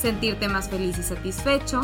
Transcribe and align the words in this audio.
sentirte 0.00 0.48
más 0.48 0.68
feliz 0.68 0.98
y 0.98 1.02
satisfecho, 1.02 1.82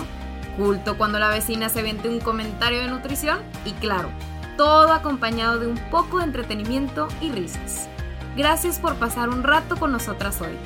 culto 0.57 0.97
cuando 0.97 1.19
la 1.19 1.29
vecina 1.29 1.69
se 1.69 1.83
vende 1.83 2.09
un 2.09 2.21
comentario 2.21 2.81
de 2.81 2.89
nutrición 2.89 3.39
y 3.65 3.73
claro, 3.73 4.11
todo 4.57 4.93
acompañado 4.93 5.59
de 5.59 5.67
un 5.67 5.79
poco 5.91 6.19
de 6.19 6.25
entretenimiento 6.25 7.09
y 7.21 7.31
risas. 7.31 7.89
Gracias 8.37 8.79
por 8.79 8.97
pasar 8.97 9.29
un 9.29 9.43
rato 9.43 9.77
con 9.77 9.93
nosotras 9.93 10.41
hoy. 10.41 10.57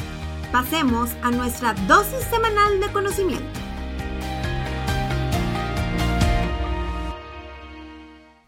Pasemos 0.52 1.10
a 1.22 1.30
nuestra 1.30 1.74
dosis 1.86 2.24
semanal 2.24 2.80
de 2.80 2.92
conocimiento. 2.92 3.60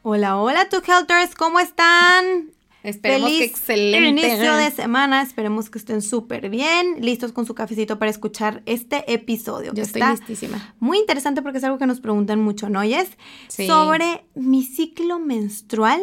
Hola, 0.05 0.37
hola, 0.37 0.69
tu 0.69 0.79
Helters, 0.79 1.37
¿cómo 1.37 1.61
están? 1.61 2.51
Esperemos 2.83 3.31
que 3.31 3.45
excelente. 3.45 4.09
inicio 4.09 4.57
de 4.57 4.71
semana. 4.71 5.23
Esperemos 5.23 5.71
que 5.71 5.79
estén 5.79 6.03
súper 6.03 6.51
bien, 6.51 6.97
listos 7.01 7.33
con 7.33 7.47
su 7.47 7.55
cafecito 7.55 7.99
para 7.99 8.11
escuchar 8.11 8.63
este 8.67 9.13
episodio. 9.13 9.73
Yo 9.75 9.83
estoy 9.83 10.03
listísima. 10.03 10.75
Muy 10.81 10.99
interesante 10.99 11.43
porque 11.43 11.59
es 11.59 11.65
algo 11.65 11.79
que 11.79 11.87
nos 11.87 12.01
preguntan 12.01 12.41
mucho, 12.41 12.69
¿no? 12.69 12.83
Y 12.85 12.95
es 12.95 13.11
sobre 13.49 14.25
mi 14.35 14.63
ciclo 14.63 15.19
menstrual 15.19 16.03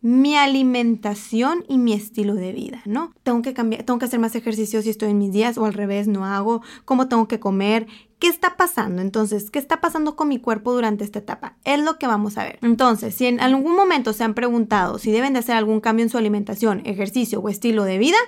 mi 0.00 0.36
alimentación 0.36 1.64
y 1.68 1.78
mi 1.78 1.92
estilo 1.92 2.34
de 2.34 2.52
vida, 2.52 2.82
¿no? 2.84 3.12
Tengo 3.24 3.42
que 3.42 3.52
cambiar, 3.52 3.82
tengo 3.82 3.98
que 3.98 4.04
hacer 4.04 4.20
más 4.20 4.36
ejercicio 4.36 4.80
si 4.80 4.90
estoy 4.90 5.10
en 5.10 5.18
mis 5.18 5.32
días 5.32 5.58
o 5.58 5.64
al 5.64 5.74
revés 5.74 6.06
no 6.06 6.24
hago, 6.24 6.62
cómo 6.84 7.08
tengo 7.08 7.26
que 7.26 7.40
comer, 7.40 7.88
¿qué 8.20 8.28
está 8.28 8.56
pasando? 8.56 9.02
Entonces, 9.02 9.50
¿qué 9.50 9.58
está 9.58 9.80
pasando 9.80 10.14
con 10.14 10.28
mi 10.28 10.38
cuerpo 10.38 10.72
durante 10.72 11.02
esta 11.02 11.18
etapa? 11.18 11.56
Es 11.64 11.80
lo 11.80 11.98
que 11.98 12.06
vamos 12.06 12.38
a 12.38 12.44
ver. 12.44 12.60
Entonces, 12.62 13.14
si 13.14 13.26
en 13.26 13.40
algún 13.40 13.74
momento 13.74 14.12
se 14.12 14.22
han 14.22 14.34
preguntado 14.34 14.98
si 14.98 15.10
deben 15.10 15.32
de 15.32 15.40
hacer 15.40 15.56
algún 15.56 15.80
cambio 15.80 16.04
en 16.04 16.10
su 16.10 16.18
alimentación, 16.18 16.82
ejercicio 16.84 17.40
o 17.40 17.48
estilo 17.48 17.82
de 17.82 17.98
vida, 17.98 18.18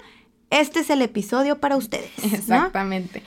este 0.50 0.80
es 0.80 0.90
el 0.90 1.02
episodio 1.02 1.60
para 1.60 1.76
ustedes. 1.76 2.10
Exactamente. 2.32 3.22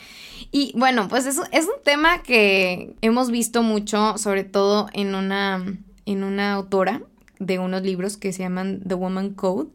Y 0.52 0.74
bueno, 0.78 1.08
pues 1.08 1.26
eso 1.26 1.44
es 1.52 1.66
un 1.66 1.82
tema 1.84 2.22
que 2.22 2.96
hemos 3.02 3.32
visto 3.32 3.64
mucho, 3.64 4.18
sobre 4.18 4.44
todo 4.44 4.88
en 4.94 5.16
una, 5.16 5.66
en 6.06 6.24
una 6.24 6.54
autora 6.54 7.02
de 7.46 7.60
unos 7.60 7.84
libros 7.84 8.18
que 8.18 8.34
se 8.34 8.44
llaman 8.44 8.82
The 8.88 8.96
Woman 8.96 9.32
Code 9.32 9.70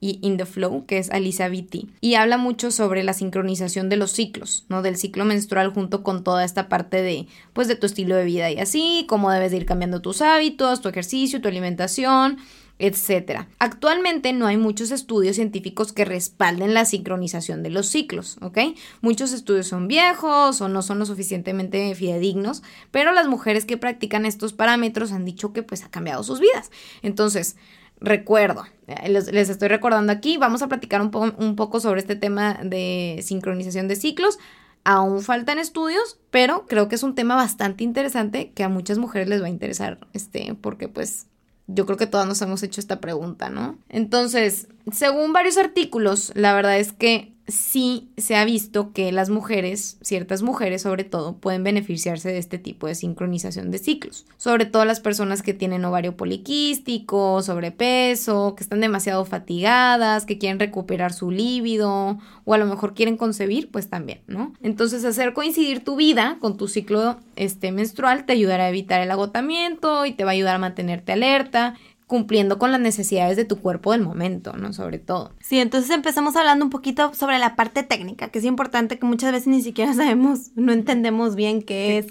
y 0.00 0.18
In 0.22 0.36
the 0.36 0.46
Flow, 0.46 0.86
que 0.86 0.98
es 0.98 1.10
Alisa 1.10 1.48
Vitti, 1.48 1.88
y 2.00 2.14
habla 2.14 2.38
mucho 2.38 2.70
sobre 2.70 3.02
la 3.02 3.14
sincronización 3.14 3.88
de 3.88 3.96
los 3.96 4.12
ciclos, 4.12 4.64
¿no? 4.68 4.82
Del 4.82 4.96
ciclo 4.96 5.24
menstrual 5.24 5.70
junto 5.72 6.02
con 6.02 6.22
toda 6.22 6.44
esta 6.44 6.68
parte 6.68 7.02
de, 7.02 7.26
pues, 7.52 7.66
de 7.68 7.74
tu 7.74 7.86
estilo 7.86 8.14
de 8.14 8.24
vida 8.24 8.50
y 8.50 8.58
así, 8.58 9.06
cómo 9.08 9.30
debes 9.30 9.50
de 9.50 9.56
ir 9.56 9.66
cambiando 9.66 10.00
tus 10.00 10.22
hábitos, 10.22 10.80
tu 10.80 10.88
ejercicio, 10.88 11.40
tu 11.40 11.48
alimentación, 11.48 12.38
etcétera. 12.78 13.48
Actualmente 13.58 14.32
no 14.32 14.46
hay 14.46 14.56
muchos 14.56 14.90
estudios 14.90 15.36
científicos 15.36 15.92
que 15.92 16.04
respalden 16.04 16.74
la 16.74 16.84
sincronización 16.84 17.62
de 17.62 17.70
los 17.70 17.88
ciclos, 17.88 18.38
¿ok? 18.40 18.58
Muchos 19.00 19.32
estudios 19.32 19.66
son 19.66 19.88
viejos 19.88 20.60
o 20.60 20.68
no 20.68 20.82
son 20.82 20.98
lo 21.00 21.06
suficientemente 21.06 21.94
fidedignos, 21.94 22.62
pero 22.90 23.12
las 23.12 23.26
mujeres 23.26 23.64
que 23.64 23.76
practican 23.76 24.26
estos 24.26 24.52
parámetros 24.52 25.12
han 25.12 25.24
dicho 25.24 25.52
que 25.52 25.62
pues 25.62 25.84
ha 25.84 25.90
cambiado 25.90 26.22
sus 26.22 26.38
vidas. 26.38 26.70
Entonces, 27.02 27.56
recuerdo, 28.00 28.64
eh, 28.86 29.08
les, 29.08 29.28
estoy 29.28 29.68
recordando 29.68 30.12
aquí, 30.12 30.36
vamos 30.36 30.62
a 30.62 30.68
platicar 30.68 31.02
un, 31.02 31.10
un 31.36 31.56
poco 31.56 31.80
sobre 31.80 32.00
este 32.00 32.16
tema 32.16 32.60
de 32.62 33.20
sincronización 33.22 33.88
de 33.88 33.96
ciclos. 33.96 34.38
Aún 34.84 35.22
faltan 35.22 35.58
estudios, 35.58 36.18
pero 36.30 36.64
creo 36.66 36.88
que 36.88 36.94
es 36.94 37.02
un 37.02 37.16
tema 37.16 37.34
bastante 37.34 37.82
interesante 37.82 38.52
que 38.52 38.62
a 38.62 38.68
muchas 38.68 38.96
mujeres 38.96 39.28
les 39.28 39.42
va 39.42 39.46
a 39.46 39.50
interesar, 39.50 39.98
este, 40.14 40.54
porque 40.54 40.88
pues 40.88 41.26
yo 41.68 41.86
creo 41.86 41.98
que 41.98 42.06
todas 42.06 42.26
nos 42.26 42.42
hemos 42.42 42.62
hecho 42.62 42.80
esta 42.80 42.98
pregunta, 43.00 43.50
¿no? 43.50 43.78
Entonces, 43.88 44.68
según 44.92 45.32
varios 45.32 45.58
artículos, 45.58 46.32
la 46.34 46.54
verdad 46.54 46.78
es 46.78 46.92
que 46.92 47.32
sí 47.48 48.10
se 48.18 48.36
ha 48.36 48.44
visto 48.44 48.92
que 48.92 49.10
las 49.10 49.30
mujeres, 49.30 49.96
ciertas 50.02 50.42
mujeres 50.42 50.82
sobre 50.82 51.04
todo, 51.04 51.38
pueden 51.38 51.64
beneficiarse 51.64 52.28
de 52.28 52.38
este 52.38 52.58
tipo 52.58 52.86
de 52.86 52.94
sincronización 52.94 53.70
de 53.70 53.78
ciclos. 53.78 54.26
Sobre 54.36 54.66
todo 54.66 54.84
las 54.84 55.00
personas 55.00 55.42
que 55.42 55.54
tienen 55.54 55.84
ovario 55.84 56.16
poliquístico, 56.16 57.42
sobrepeso, 57.42 58.54
que 58.54 58.62
están 58.62 58.80
demasiado 58.80 59.24
fatigadas, 59.24 60.26
que 60.26 60.38
quieren 60.38 60.60
recuperar 60.60 61.12
su 61.12 61.30
líbido 61.30 62.18
o 62.44 62.54
a 62.54 62.58
lo 62.58 62.66
mejor 62.66 62.94
quieren 62.94 63.16
concebir, 63.16 63.70
pues 63.70 63.88
también, 63.88 64.20
¿no? 64.26 64.52
Entonces 64.62 65.04
hacer 65.04 65.32
coincidir 65.32 65.82
tu 65.82 65.96
vida 65.96 66.36
con 66.40 66.56
tu 66.56 66.68
ciclo 66.68 67.18
este, 67.36 67.72
menstrual 67.72 68.26
te 68.26 68.34
ayudará 68.34 68.64
a 68.64 68.68
evitar 68.68 69.00
el 69.00 69.10
agotamiento 69.10 70.04
y 70.04 70.12
te 70.12 70.24
va 70.24 70.30
a 70.30 70.34
ayudar 70.34 70.56
a 70.56 70.60
mantenerte 70.60 71.12
alerta 71.12 71.74
cumpliendo 72.08 72.58
con 72.58 72.72
las 72.72 72.80
necesidades 72.80 73.36
de 73.36 73.44
tu 73.44 73.60
cuerpo 73.60 73.92
del 73.92 74.00
momento, 74.00 74.54
¿no? 74.54 74.72
Sobre 74.72 74.98
todo. 74.98 75.32
Sí, 75.40 75.60
entonces 75.60 75.90
empezamos 75.90 76.36
hablando 76.36 76.64
un 76.64 76.70
poquito 76.70 77.12
sobre 77.12 77.38
la 77.38 77.54
parte 77.54 77.82
técnica, 77.82 78.28
que 78.30 78.38
es 78.38 78.46
importante 78.46 78.98
que 78.98 79.04
muchas 79.04 79.30
veces 79.30 79.46
ni 79.46 79.62
siquiera 79.62 79.92
sabemos, 79.94 80.50
no 80.56 80.72
entendemos 80.72 81.36
bien 81.36 81.62
qué, 81.62 81.98
es 81.98 82.06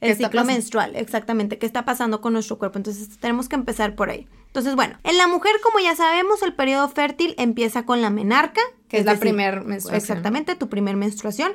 el 0.00 0.16
ciclo 0.16 0.44
menstrual, 0.44 0.94
exactamente, 0.94 1.58
qué 1.58 1.66
está 1.66 1.84
pasando 1.84 2.20
con 2.20 2.32
nuestro 2.32 2.58
cuerpo. 2.58 2.78
Entonces 2.78 3.18
tenemos 3.18 3.48
que 3.48 3.56
empezar 3.56 3.96
por 3.96 4.08
ahí. 4.08 4.28
Entonces, 4.46 4.76
bueno, 4.76 4.96
en 5.02 5.18
la 5.18 5.26
mujer, 5.26 5.52
como 5.62 5.80
ya 5.80 5.96
sabemos, 5.96 6.42
el 6.42 6.54
periodo 6.54 6.88
fértil 6.88 7.34
empieza 7.36 7.84
con 7.84 8.00
la 8.00 8.10
menarca, 8.10 8.60
que 8.90 8.98
es, 8.98 9.06
la 9.06 9.18
primera 9.18 9.62
menstruación. 9.62 9.96
Exactamente, 9.96 10.56
tu 10.56 10.68
primer 10.68 10.96
menstruación, 10.96 11.52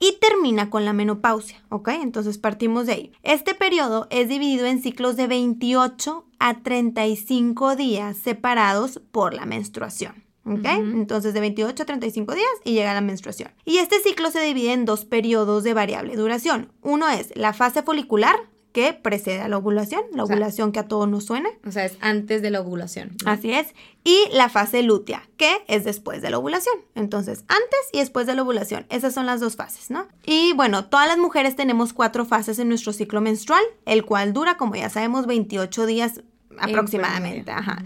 y 0.00 0.16
termina 0.20 0.70
con 0.70 0.86
la 0.86 0.94
menopausia, 0.94 1.62
¿ok? 1.68 1.90
Entonces 2.02 2.38
partimos 2.38 2.86
de 2.86 2.92
ahí. 2.92 3.12
Este 3.22 3.54
periodo 3.54 4.06
es 4.10 4.28
dividido 4.28 4.64
en 4.64 4.82
ciclos 4.82 5.14
de 5.16 5.26
28 5.26 6.24
a 6.38 6.62
35 6.62 7.76
días 7.76 8.16
separados 8.16 9.02
por 9.12 9.34
la 9.34 9.44
menstruación. 9.44 10.24
¿Ok? 10.46 10.64
Entonces 10.64 11.34
de 11.34 11.40
28 11.40 11.82
a 11.82 11.86
35 11.86 12.34
días 12.34 12.48
y 12.64 12.72
llega 12.72 12.94
la 12.94 13.02
menstruación. 13.02 13.50
Y 13.66 13.78
este 13.78 14.00
ciclo 14.00 14.30
se 14.30 14.40
divide 14.40 14.72
en 14.72 14.86
dos 14.86 15.04
periodos 15.04 15.62
de 15.62 15.74
variable 15.74 16.16
duración. 16.16 16.72
Uno 16.80 17.06
es 17.10 17.36
la 17.36 17.52
fase 17.52 17.82
folicular, 17.82 18.36
que 18.78 18.92
precede 18.92 19.40
a 19.40 19.48
la 19.48 19.58
ovulación, 19.58 20.02
la 20.12 20.22
ovulación 20.22 20.70
que 20.70 20.78
a 20.78 20.86
todos 20.86 21.08
nos 21.08 21.24
suena. 21.24 21.48
O 21.66 21.72
sea, 21.72 21.84
es 21.84 21.98
antes 22.00 22.42
de 22.42 22.52
la 22.52 22.60
ovulación. 22.60 23.16
Así 23.24 23.52
es. 23.52 23.74
Y 24.04 24.16
la 24.30 24.48
fase 24.48 24.84
lútea, 24.84 25.28
que 25.36 25.64
es 25.66 25.82
después 25.82 26.22
de 26.22 26.30
la 26.30 26.38
ovulación. 26.38 26.76
Entonces, 26.94 27.40
antes 27.48 27.80
y 27.92 27.98
después 27.98 28.28
de 28.28 28.36
la 28.36 28.42
ovulación. 28.42 28.86
Esas 28.88 29.14
son 29.14 29.26
las 29.26 29.40
dos 29.40 29.56
fases, 29.56 29.90
¿no? 29.90 30.06
Y 30.24 30.52
bueno, 30.52 30.84
todas 30.84 31.08
las 31.08 31.18
mujeres 31.18 31.56
tenemos 31.56 31.92
cuatro 31.92 32.24
fases 32.24 32.60
en 32.60 32.68
nuestro 32.68 32.92
ciclo 32.92 33.20
menstrual, 33.20 33.64
el 33.84 34.04
cual 34.04 34.32
dura, 34.32 34.56
como 34.56 34.76
ya 34.76 34.90
sabemos, 34.90 35.26
28 35.26 35.86
días 35.86 36.22
aproximadamente. 36.56 37.50
Ajá. 37.50 37.82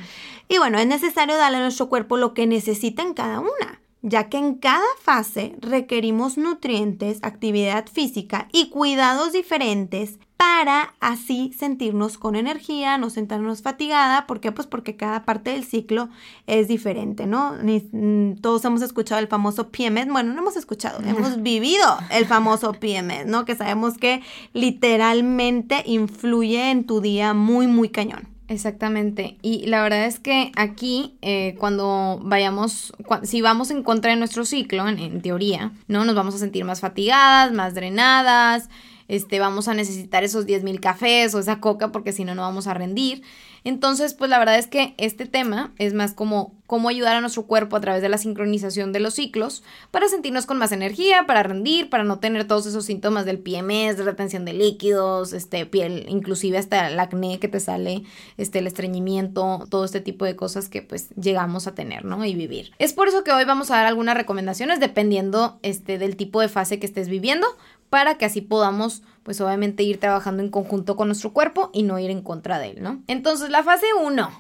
Y 0.47 0.59
bueno, 0.59 0.79
es 0.79 0.87
necesario 0.87 1.39
darle 1.39 1.57
a 1.57 1.63
nuestro 1.63 1.89
cuerpo 1.89 2.19
lo 2.19 2.35
que 2.35 2.47
necesita 2.47 3.01
en 3.01 3.15
cada 3.15 3.41
una 3.41 3.81
ya 4.03 4.29
que 4.29 4.37
en 4.37 4.57
cada 4.57 4.85
fase 5.01 5.55
requerimos 5.61 6.37
nutrientes, 6.37 7.21
actividad 7.23 7.87
física 7.87 8.49
y 8.53 8.69
cuidados 8.69 9.33
diferentes 9.33 10.19
para 10.43 10.95
así 10.99 11.55
sentirnos 11.57 12.19
con 12.19 12.35
energía, 12.35 12.99
no 12.99 13.11
sentirnos 13.11 13.63
fatigada. 13.63 14.27
¿Por 14.27 14.41
qué? 14.41 14.51
Pues 14.51 14.67
porque 14.67 14.97
cada 14.97 15.25
parte 15.25 15.51
del 15.51 15.63
ciclo 15.63 16.09
es 16.49 16.67
diferente, 16.67 17.29
¿no? 17.29 17.55
Mm, 17.63 18.41
todos 18.41 18.65
hemos 18.65 18.83
escuchado 18.83 19.21
el 19.21 19.29
famoso 19.29 19.69
PMS. 19.69 20.09
Bueno, 20.09 20.33
no 20.33 20.41
hemos 20.41 20.57
escuchado, 20.57 20.99
hemos 21.07 21.43
vivido 21.43 21.87
el 22.11 22.27
famoso 22.27 22.73
PMS, 22.73 23.25
¿no? 23.27 23.45
Que 23.45 23.55
sabemos 23.55 23.99
que 23.99 24.21
literalmente 24.53 25.85
influye 25.87 26.73
en 26.73 26.87
tu 26.87 27.01
día 27.01 27.35
muy, 27.35 27.69
muy 27.69 27.91
cañón. 27.91 28.27
Exactamente. 28.49 29.39
Y 29.43 29.67
la 29.67 29.81
verdad 29.81 30.07
es 30.07 30.19
que 30.19 30.51
aquí, 30.57 31.19
eh, 31.23 31.55
cuando 31.61 32.19
vayamos, 32.21 32.93
si 33.23 33.43
vamos 33.43 33.71
en 33.71 33.85
contra 33.85 34.11
de 34.11 34.17
nuestro 34.17 34.45
ciclo, 34.45 34.89
en, 34.89 34.99
en, 34.99 35.23
teoría, 35.23 35.71
¿no? 35.87 36.05
Nos 36.05 36.17
vamos 36.17 36.35
a 36.35 36.39
sentir 36.39 36.65
más 36.65 36.81
fatigadas, 36.81 37.53
más 37.53 37.75
drenadas, 37.75 38.69
este, 39.13 39.41
vamos 39.41 39.69
a 39.69 39.75
necesitar 39.75 40.25
esos 40.25 40.47
10 40.47 40.63
mil 40.65 40.81
cafés 40.81 41.35
o 41.35 41.39
esa 41.39 41.61
coca 41.61 41.93
porque 41.93 42.13
si 42.13 42.25
no, 42.25 42.35
no 42.35 42.41
vamos 42.41 42.67
a 42.67 42.73
rendir. 42.73 43.23
Entonces, 43.63 44.15
pues 44.15 44.31
la 44.31 44.39
verdad 44.39 44.59
es 44.59 44.67
que 44.67 44.95
este 44.97 45.27
tema 45.27 45.73
es 45.79 45.93
más 45.93 46.15
como 46.15 46.55
cómo 46.67 46.89
ayudar 46.89 47.17
a 47.17 47.21
nuestro 47.21 47.43
cuerpo 47.43 47.77
a 47.77 47.81
través 47.83 48.01
de 48.01 48.09
la 48.09 48.17
sincronización 48.17 48.93
de 48.93 49.01
los 49.01 49.13
ciclos 49.13 49.63
para 49.91 50.09
sentirnos 50.09 50.47
con 50.47 50.57
más 50.57 50.73
energía, 50.73 51.27
para 51.27 51.43
rendir, 51.43 51.91
para 51.91 52.03
no 52.03 52.19
tener 52.19 52.47
todos 52.47 52.65
esos 52.65 52.87
síntomas 52.87 53.27
del 53.27 53.39
PMS, 53.39 53.99
de 53.99 54.05
retención 54.05 54.47
de 54.47 54.55
líquidos, 54.55 55.35
este, 55.35 55.67
piel, 55.67 56.07
inclusive 56.09 56.57
hasta 56.57 56.89
el 56.89 56.99
acné 56.99 57.39
que 57.39 57.49
te 57.49 57.61
sale, 57.61 58.05
este, 58.39 58.61
el 58.61 58.67
estreñimiento, 58.67 59.67
todo 59.69 59.85
este 59.85 60.01
tipo 60.01 60.25
de 60.25 60.35
cosas 60.35 60.71
que 60.71 60.81
pues 60.81 61.11
llegamos 61.11 61.67
a 61.67 61.75
tener, 61.75 62.07
¿no? 62.07 62.25
Y 62.25 62.35
vivir. 62.35 62.73
Es 62.79 62.95
por 62.95 63.07
eso 63.07 63.23
que 63.23 63.33
hoy 63.33 63.45
vamos 63.45 63.71
a 63.71 63.77
dar 63.77 63.87
algunas 63.87 64.17
recomendaciones 64.17 64.81
dependiendo, 64.81 65.59
este, 65.63 65.99
del 65.99 66.17
tipo 66.17 66.41
de 66.41 66.49
fase 66.49 66.79
que 66.79 66.87
estés 66.87 67.09
viviendo 67.09 67.47
para 67.93 68.17
que 68.17 68.25
así 68.25 68.41
podamos 68.41 69.03
pues 69.23 69.39
obviamente 69.43 69.83
ir 69.83 70.01
trabajando 70.01 70.43
en 70.43 70.49
conjunto 70.49 70.97
con 70.97 71.09
nuestro 71.09 71.35
cuerpo 71.35 71.69
y 71.75 71.83
no 71.83 71.99
ir 71.99 72.09
en 72.09 72.23
contra 72.23 72.59
de 72.59 72.71
él, 72.71 72.83
¿no? 72.83 73.03
Entonces, 73.07 73.51
la 73.51 73.63
fase 73.63 73.85
1, 74.03 74.31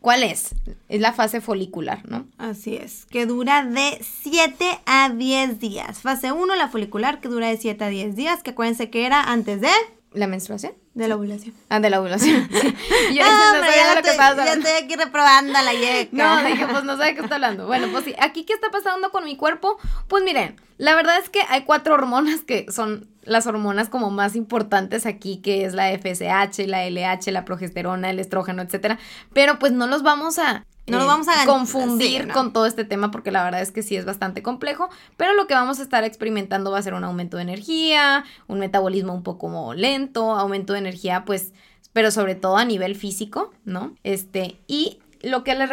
¿cuál 0.00 0.22
es? 0.22 0.54
Es 0.88 1.02
la 1.02 1.12
fase 1.12 1.42
folicular, 1.42 2.00
¿no? 2.08 2.26
Así 2.38 2.76
es, 2.76 3.04
que 3.10 3.26
dura 3.26 3.62
de 3.62 4.02
7 4.22 4.64
a 4.86 5.10
10 5.10 5.60
días. 5.60 5.98
Fase 6.00 6.32
1, 6.32 6.54
la 6.54 6.68
folicular, 6.68 7.20
que 7.20 7.28
dura 7.28 7.48
de 7.48 7.58
7 7.58 7.84
a 7.84 7.88
10 7.88 8.16
días, 8.16 8.42
que 8.42 8.52
acuérdense 8.52 8.88
que 8.88 9.04
era 9.04 9.22
antes 9.22 9.60
de... 9.60 9.68
¿La 10.14 10.28
menstruación? 10.28 10.72
De 10.94 11.08
la 11.08 11.16
ovulación. 11.16 11.54
Ah, 11.68 11.80
de 11.80 11.90
la 11.90 12.00
ovulación. 12.00 12.48
Yo 13.12 13.24
no, 13.24 13.54
no 13.54 13.64
ya, 13.64 13.94
estoy, 13.94 14.16
ya 14.16 14.52
estoy 14.52 14.84
aquí 14.84 14.94
reprobando 14.94 15.58
a 15.58 15.62
la 15.62 15.72
yeca. 15.72 16.10
No, 16.12 16.48
dije, 16.48 16.66
pues 16.68 16.84
no 16.84 16.96
sé 16.96 17.04
de 17.04 17.14
qué 17.16 17.20
está 17.20 17.34
hablando. 17.34 17.66
Bueno, 17.66 17.88
pues 17.90 18.04
sí, 18.04 18.14
aquí 18.20 18.44
qué 18.44 18.52
está 18.52 18.70
pasando 18.70 19.10
con 19.10 19.24
mi 19.24 19.36
cuerpo. 19.36 19.76
Pues 20.06 20.22
miren, 20.22 20.60
la 20.78 20.94
verdad 20.94 21.18
es 21.18 21.30
que 21.30 21.40
hay 21.48 21.64
cuatro 21.64 21.94
hormonas 21.94 22.42
que 22.42 22.66
son 22.70 23.08
las 23.22 23.48
hormonas 23.48 23.88
como 23.88 24.10
más 24.10 24.36
importantes 24.36 25.04
aquí, 25.04 25.38
que 25.38 25.64
es 25.64 25.74
la 25.74 25.90
FSH, 25.90 26.66
la 26.68 26.88
LH, 26.88 27.32
la 27.32 27.44
progesterona, 27.44 28.10
el 28.10 28.20
estrógeno, 28.20 28.62
etcétera. 28.62 28.98
Pero 29.32 29.58
pues 29.58 29.72
no 29.72 29.88
los 29.88 30.04
vamos 30.04 30.38
a 30.38 30.64
no 30.86 30.98
lo 30.98 31.06
vamos 31.06 31.28
a 31.28 31.44
eh, 31.44 31.46
confundir 31.46 32.28
con 32.28 32.52
todo 32.52 32.66
este 32.66 32.84
tema 32.84 33.10
porque 33.10 33.30
la 33.30 33.42
verdad 33.42 33.62
es 33.62 33.72
que 33.72 33.82
sí 33.82 33.96
es 33.96 34.04
bastante 34.04 34.42
complejo, 34.42 34.88
pero 35.16 35.34
lo 35.34 35.46
que 35.46 35.54
vamos 35.54 35.80
a 35.80 35.82
estar 35.82 36.04
experimentando 36.04 36.70
va 36.70 36.78
a 36.78 36.82
ser 36.82 36.94
un 36.94 37.04
aumento 37.04 37.36
de 37.38 37.44
energía, 37.44 38.24
un 38.46 38.58
metabolismo 38.58 39.14
un 39.14 39.22
poco 39.22 39.74
lento, 39.74 40.32
aumento 40.32 40.74
de 40.74 40.80
energía 40.80 41.24
pues, 41.24 41.52
pero 41.92 42.10
sobre 42.10 42.34
todo 42.34 42.56
a 42.56 42.64
nivel 42.64 42.96
físico, 42.96 43.52
¿no? 43.64 43.94
Este, 44.02 44.58
y 44.66 44.98
lo 45.22 45.42
que 45.42 45.54
les 45.54 45.70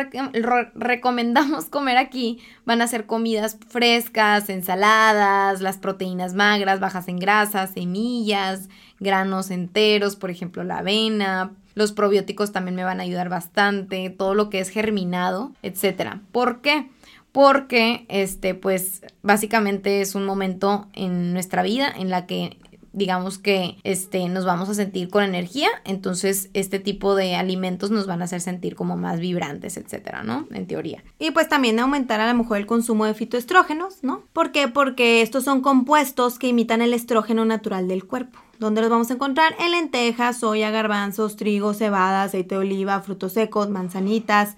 recomendamos 0.76 1.66
comer 1.66 1.98
aquí 1.98 2.40
van 2.66 2.82
a 2.82 2.88
ser 2.88 3.06
comidas 3.06 3.58
frescas, 3.68 4.50
ensaladas, 4.50 5.62
las 5.62 5.78
proteínas 5.78 6.34
magras, 6.34 6.80
bajas 6.80 7.08
en 7.10 7.20
grasas, 7.20 7.72
semillas, 7.72 8.70
granos 9.00 9.52
enteros, 9.52 10.16
por 10.16 10.30
ejemplo 10.30 10.64
la 10.64 10.78
avena, 10.78 11.52
los 11.74 11.92
probióticos 11.92 12.52
también 12.52 12.76
me 12.76 12.84
van 12.84 13.00
a 13.00 13.04
ayudar 13.04 13.30
bastante, 13.30 14.10
todo 14.10 14.34
lo 14.34 14.50
que 14.50 14.60
es 14.60 14.70
germinado, 14.70 15.52
etcétera. 15.62 16.22
¿Por 16.32 16.62
qué? 16.62 16.90
Porque 17.32 18.06
este 18.10 18.56
pues 18.56 19.02
básicamente 19.22 20.02
es 20.02 20.16
un 20.16 20.26
momento 20.26 20.88
en 20.94 21.34
nuestra 21.34 21.64
vida 21.64 21.92
en 21.96 22.10
la 22.10 22.26
que 22.26 22.58
digamos 22.94 23.38
que 23.38 23.78
este, 23.84 24.28
nos 24.28 24.46
vamos 24.46 24.70
a 24.70 24.74
sentir 24.74 25.10
con 25.10 25.24
energía, 25.24 25.70
entonces 25.86 26.50
este 26.54 26.80
tipo 26.80 27.16
de 27.16 27.36
alimentos 27.36 27.92
nos 27.92 28.08
van 28.08 28.22
a 28.22 28.26
hacer 28.26 28.42
sentir 28.42 28.76
como 28.76 28.98
más 28.98 29.20
vibrantes, 29.20 29.78
etcétera, 29.78 30.24
¿no? 30.24 30.48
En 30.52 30.68
teoría. 30.68 31.04
Y 31.20 31.32
pues 31.32 31.48
también 31.50 31.80
aumentar 31.80 32.20
a 32.20 32.32
lo 32.32 32.38
mejor 32.38 32.58
el 32.58 32.66
consumo 32.66 33.06
de 33.06 33.14
fitoestrógenos, 33.14 34.04
¿no? 34.04 34.24
¿Por 34.34 34.52
qué? 34.52 34.68
Porque 34.68 35.22
estos 35.22 35.44
son 35.44 35.62
compuestos 35.62 36.40
que 36.40 36.48
imitan 36.48 36.82
el 36.82 36.94
estrógeno 36.94 37.46
natural 37.46 37.88
del 37.88 38.06
cuerpo. 38.06 38.40
¿Dónde 38.62 38.82
los 38.82 38.92
vamos 38.92 39.10
a 39.10 39.16
encontrar? 39.16 39.56
En 39.60 39.72
lentejas, 39.72 40.42
soya, 40.42 40.70
garbanzos, 40.70 41.36
trigo, 41.36 41.74
cebada, 41.74 42.22
aceite 42.22 42.54
de 42.54 42.62
oliva, 42.62 43.02
frutos 43.02 43.34
secos, 43.34 43.70
manzanitas, 43.72 44.56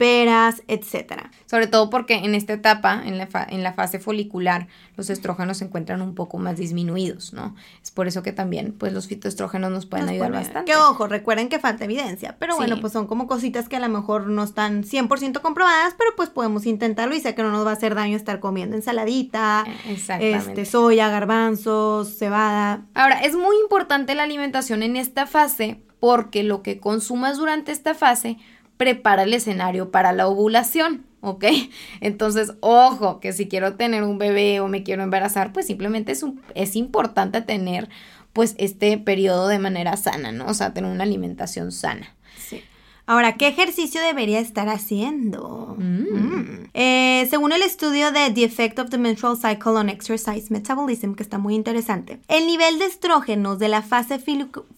peras, 0.00 0.62
etcétera. 0.66 1.30
Sobre 1.44 1.66
todo 1.66 1.90
porque 1.90 2.14
en 2.14 2.34
esta 2.34 2.54
etapa, 2.54 3.02
en 3.04 3.18
la, 3.18 3.28
en 3.50 3.62
la 3.62 3.74
fase 3.74 3.98
folicular, 3.98 4.66
los 4.96 5.10
estrógenos 5.10 5.58
se 5.58 5.66
encuentran 5.66 6.00
un 6.00 6.14
poco 6.14 6.38
más 6.38 6.56
disminuidos, 6.56 7.34
¿no? 7.34 7.54
Es 7.82 7.90
por 7.90 8.08
eso 8.08 8.22
que 8.22 8.32
también, 8.32 8.72
pues, 8.72 8.94
los 8.94 9.08
fitoestrógenos 9.08 9.70
nos 9.70 9.84
pueden 9.84 10.08
ayudar 10.08 10.32
bastante. 10.32 10.72
Que 10.72 10.78
ojo, 10.78 11.06
recuerden 11.06 11.50
que 11.50 11.58
falta 11.58 11.84
evidencia, 11.84 12.36
pero 12.38 12.56
bueno, 12.56 12.80
pues 12.80 12.94
son 12.94 13.06
como 13.06 13.26
cositas 13.26 13.68
que 13.68 13.76
a 13.76 13.80
lo 13.80 13.90
mejor 13.90 14.28
no 14.28 14.42
están 14.42 14.84
100% 14.84 15.42
comprobadas, 15.42 15.94
pero 15.98 16.12
pues 16.16 16.30
podemos 16.30 16.64
intentarlo 16.64 17.14
y 17.14 17.20
sé 17.20 17.34
que 17.34 17.42
no 17.42 17.50
nos 17.50 17.66
va 17.66 17.72
a 17.72 17.74
hacer 17.74 17.94
daño 17.94 18.16
estar 18.16 18.40
comiendo 18.40 18.76
ensaladita, 18.76 19.66
eh, 19.86 20.34
este, 20.34 20.64
soya, 20.64 21.10
garbanzos, 21.10 22.16
cebada. 22.16 22.86
Ahora, 22.94 23.20
es 23.20 23.36
muy 23.36 23.58
importante 23.58 24.14
la 24.14 24.22
alimentación 24.22 24.82
en 24.82 24.96
esta 24.96 25.26
fase 25.26 25.82
porque 26.00 26.42
lo 26.42 26.62
que 26.62 26.80
consumas 26.80 27.36
durante 27.36 27.70
esta 27.70 27.94
fase 27.94 28.38
prepara 28.80 29.24
el 29.24 29.34
escenario 29.34 29.90
para 29.90 30.14
la 30.14 30.26
ovulación, 30.26 31.04
¿ok? 31.20 31.44
Entonces, 32.00 32.54
ojo, 32.60 33.20
que 33.20 33.34
si 33.34 33.46
quiero 33.46 33.74
tener 33.74 34.04
un 34.04 34.16
bebé 34.16 34.60
o 34.60 34.68
me 34.68 34.82
quiero 34.82 35.02
embarazar, 35.02 35.52
pues 35.52 35.66
simplemente 35.66 36.12
es, 36.12 36.24
es 36.54 36.76
importante 36.76 37.42
tener 37.42 37.90
pues 38.32 38.54
este 38.56 38.96
periodo 38.96 39.48
de 39.48 39.58
manera 39.58 39.98
sana, 39.98 40.32
¿no? 40.32 40.46
O 40.46 40.54
sea, 40.54 40.72
tener 40.72 40.90
una 40.90 41.04
alimentación 41.04 41.72
sana. 41.72 42.16
Sí. 42.38 42.62
Ahora, 43.04 43.34
¿qué 43.34 43.48
ejercicio 43.48 44.00
debería 44.00 44.40
estar 44.40 44.70
haciendo? 44.70 45.76
Mm. 45.78 46.14
Mm. 46.14 46.70
Eh, 46.72 47.26
según 47.28 47.52
el 47.52 47.60
estudio 47.60 48.12
de 48.12 48.30
The 48.30 48.44
Effect 48.44 48.78
of 48.78 48.88
the 48.88 48.96
Menstrual 48.96 49.36
Cycle 49.36 49.72
on 49.72 49.90
Exercise 49.90 50.46
Metabolism, 50.48 51.12
que 51.12 51.22
está 51.22 51.36
muy 51.36 51.54
interesante, 51.54 52.18
el 52.28 52.46
nivel 52.46 52.78
de 52.78 52.86
estrógenos 52.86 53.58
de 53.58 53.68
la 53.68 53.82
fase 53.82 54.18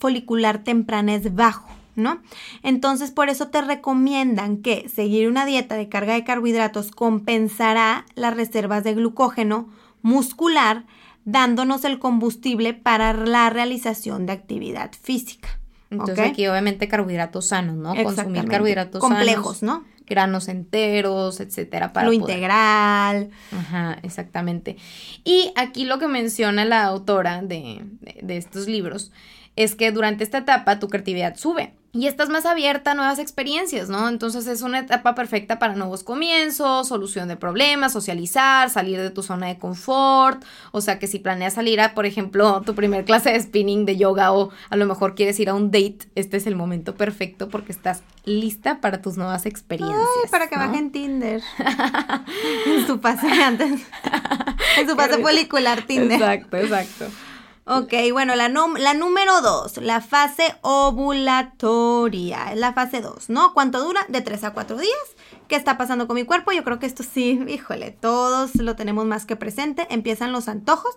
folicular 0.01 0.65
temprana 0.65 1.15
es 1.15 1.33
bajo. 1.37 1.82
¿No? 1.95 2.23
Entonces, 2.63 3.11
por 3.11 3.29
eso 3.29 3.49
te 3.49 3.61
recomiendan 3.63 4.59
que 4.59 4.89
seguir 4.89 5.29
una 5.29 5.47
dieta 5.47 5.77
de 5.77 5.89
carga 5.89 6.15
de 6.15 6.25
carbohidratos 6.25 6.91
compensará 6.91 8.07
las 8.15 8.35
reservas 8.35 8.85
de 8.85 8.95
glucógeno 8.95 9.69
muscular, 10.03 10.85
dándonos 11.25 11.85
el 11.85 11.99
combustible 11.99 12.75
para 12.75 13.13
la 13.13 13.51
realización 13.51 14.27
de 14.27 14.33
actividad 14.33 14.91
física. 15.01 15.59
Entonces, 15.91 16.31
aquí 16.31 16.47
obviamente 16.47 16.89
carbohidratos 16.89 17.47
sanos, 17.47 17.77
¿no? 17.77 17.95
Consumir 18.03 18.47
carbohidratos 18.47 19.01
complejos, 19.01 19.63
¿no? 19.63 19.85
granos 20.05 20.49
enteros, 20.49 21.41
etcétera, 21.41 21.93
para 21.93 22.07
lo 22.07 22.13
integral. 22.13 23.31
Ajá, 23.51 23.99
exactamente. 24.03 24.77
Y 25.25 25.53
aquí 25.57 25.85
lo 25.85 25.99
que 25.99 26.07
menciona 26.07 26.65
la 26.65 26.85
autora 26.85 27.41
de, 27.41 27.85
de 28.21 28.37
estos 28.37 28.67
libros 28.67 29.11
es 29.57 29.75
que 29.75 29.93
durante 29.93 30.25
esta 30.25 30.39
etapa 30.39 30.79
tu 30.79 30.89
creatividad 30.89 31.37
sube 31.37 31.75
y 31.95 32.07
estás 32.07 32.31
más 32.31 32.47
abierta 32.47 32.93
a 32.93 32.95
nuevas 32.95 33.19
experiencias, 33.19 33.91
¿no? 33.91 34.09
Entonces 34.09 34.47
es 34.47 34.63
una 34.63 34.79
etapa 34.79 35.15
perfecta 35.15 35.59
para 35.59 35.75
nuevos 35.75 36.03
comienzos, 36.03 36.89
solución 36.89 37.29
de 37.29 37.37
problemas, 37.37 37.93
socializar, 37.93 38.71
salir 38.71 38.99
de 38.99 39.11
tu 39.11 39.23
zona 39.23 39.49
de 39.49 39.59
confort, 39.59 40.43
o 40.71 40.81
sea 40.81 40.99
que 40.99 41.07
si 41.07 41.19
planeas 41.19 41.53
salir 41.53 41.83
a, 41.83 41.95
por 41.95 42.07
ejemplo, 42.07 42.63
tu 42.67 42.75
primer 42.75 43.05
clase 43.05 43.31
de 43.33 43.41
spinning, 43.41 43.85
de 43.85 43.99
yoga 43.99 44.33
o 44.33 44.51
a 44.71 44.77
lo 44.77 44.87
mejor 44.87 45.15
quieres 45.15 45.39
ir 45.39 45.51
a 45.51 45.55
un 45.55 45.71
date, 45.71 46.09
este 46.15 46.39
es 46.39 46.47
el 46.47 46.57
momento 46.57 46.95
perfecto 46.95 47.51
porque 47.51 47.73
estás 47.73 48.03
lista 48.25 48.81
para 48.81 49.03
tus 49.03 49.19
nuevas 49.19 49.45
experiencias. 49.45 50.01
Ay, 50.25 50.31
para 50.31 50.49
que 50.49 50.57
bajen 50.57 50.93
Tinder. 50.93 51.43
en 52.67 52.87
su 52.87 53.01
pase 53.01 53.27
antes. 53.31 53.83
en 54.79 54.89
su 54.89 54.97
pase 54.97 55.19
folicular 55.19 55.83
Tinder. 55.83 56.13
Exacto, 56.13 56.57
exacto. 56.57 57.07
Ok, 57.65 57.93
bueno, 58.11 58.35
la, 58.35 58.49
la 58.49 58.95
número 58.95 59.41
dos, 59.41 59.77
la 59.77 60.01
fase 60.01 60.57
ovulatoria, 60.63 62.51
es 62.53 62.59
la 62.59 62.73
fase 62.73 63.01
2, 63.01 63.31
¿no? 63.31 63.55
¿Cuánto 63.55 63.81
dura? 63.85 64.05
De 64.09 64.21
3 64.21 64.43
a 64.43 64.53
4 64.53 64.77
días. 64.79 64.93
¿Qué 65.47 65.55
está 65.55 65.79
pasando 65.79 66.09
con 66.09 66.17
mi 66.17 66.25
cuerpo? 66.25 66.51
Yo 66.51 66.65
creo 66.65 66.81
que 66.81 66.87
esto 66.87 67.05
sí, 67.05 67.41
híjole, 67.47 67.93
todos 67.93 68.57
lo 68.57 68.75
tenemos 68.75 69.05
más 69.07 69.27
que 69.27 69.37
presente. 69.37 69.87
Empiezan 69.91 70.33
los 70.33 70.49
antojos 70.49 70.93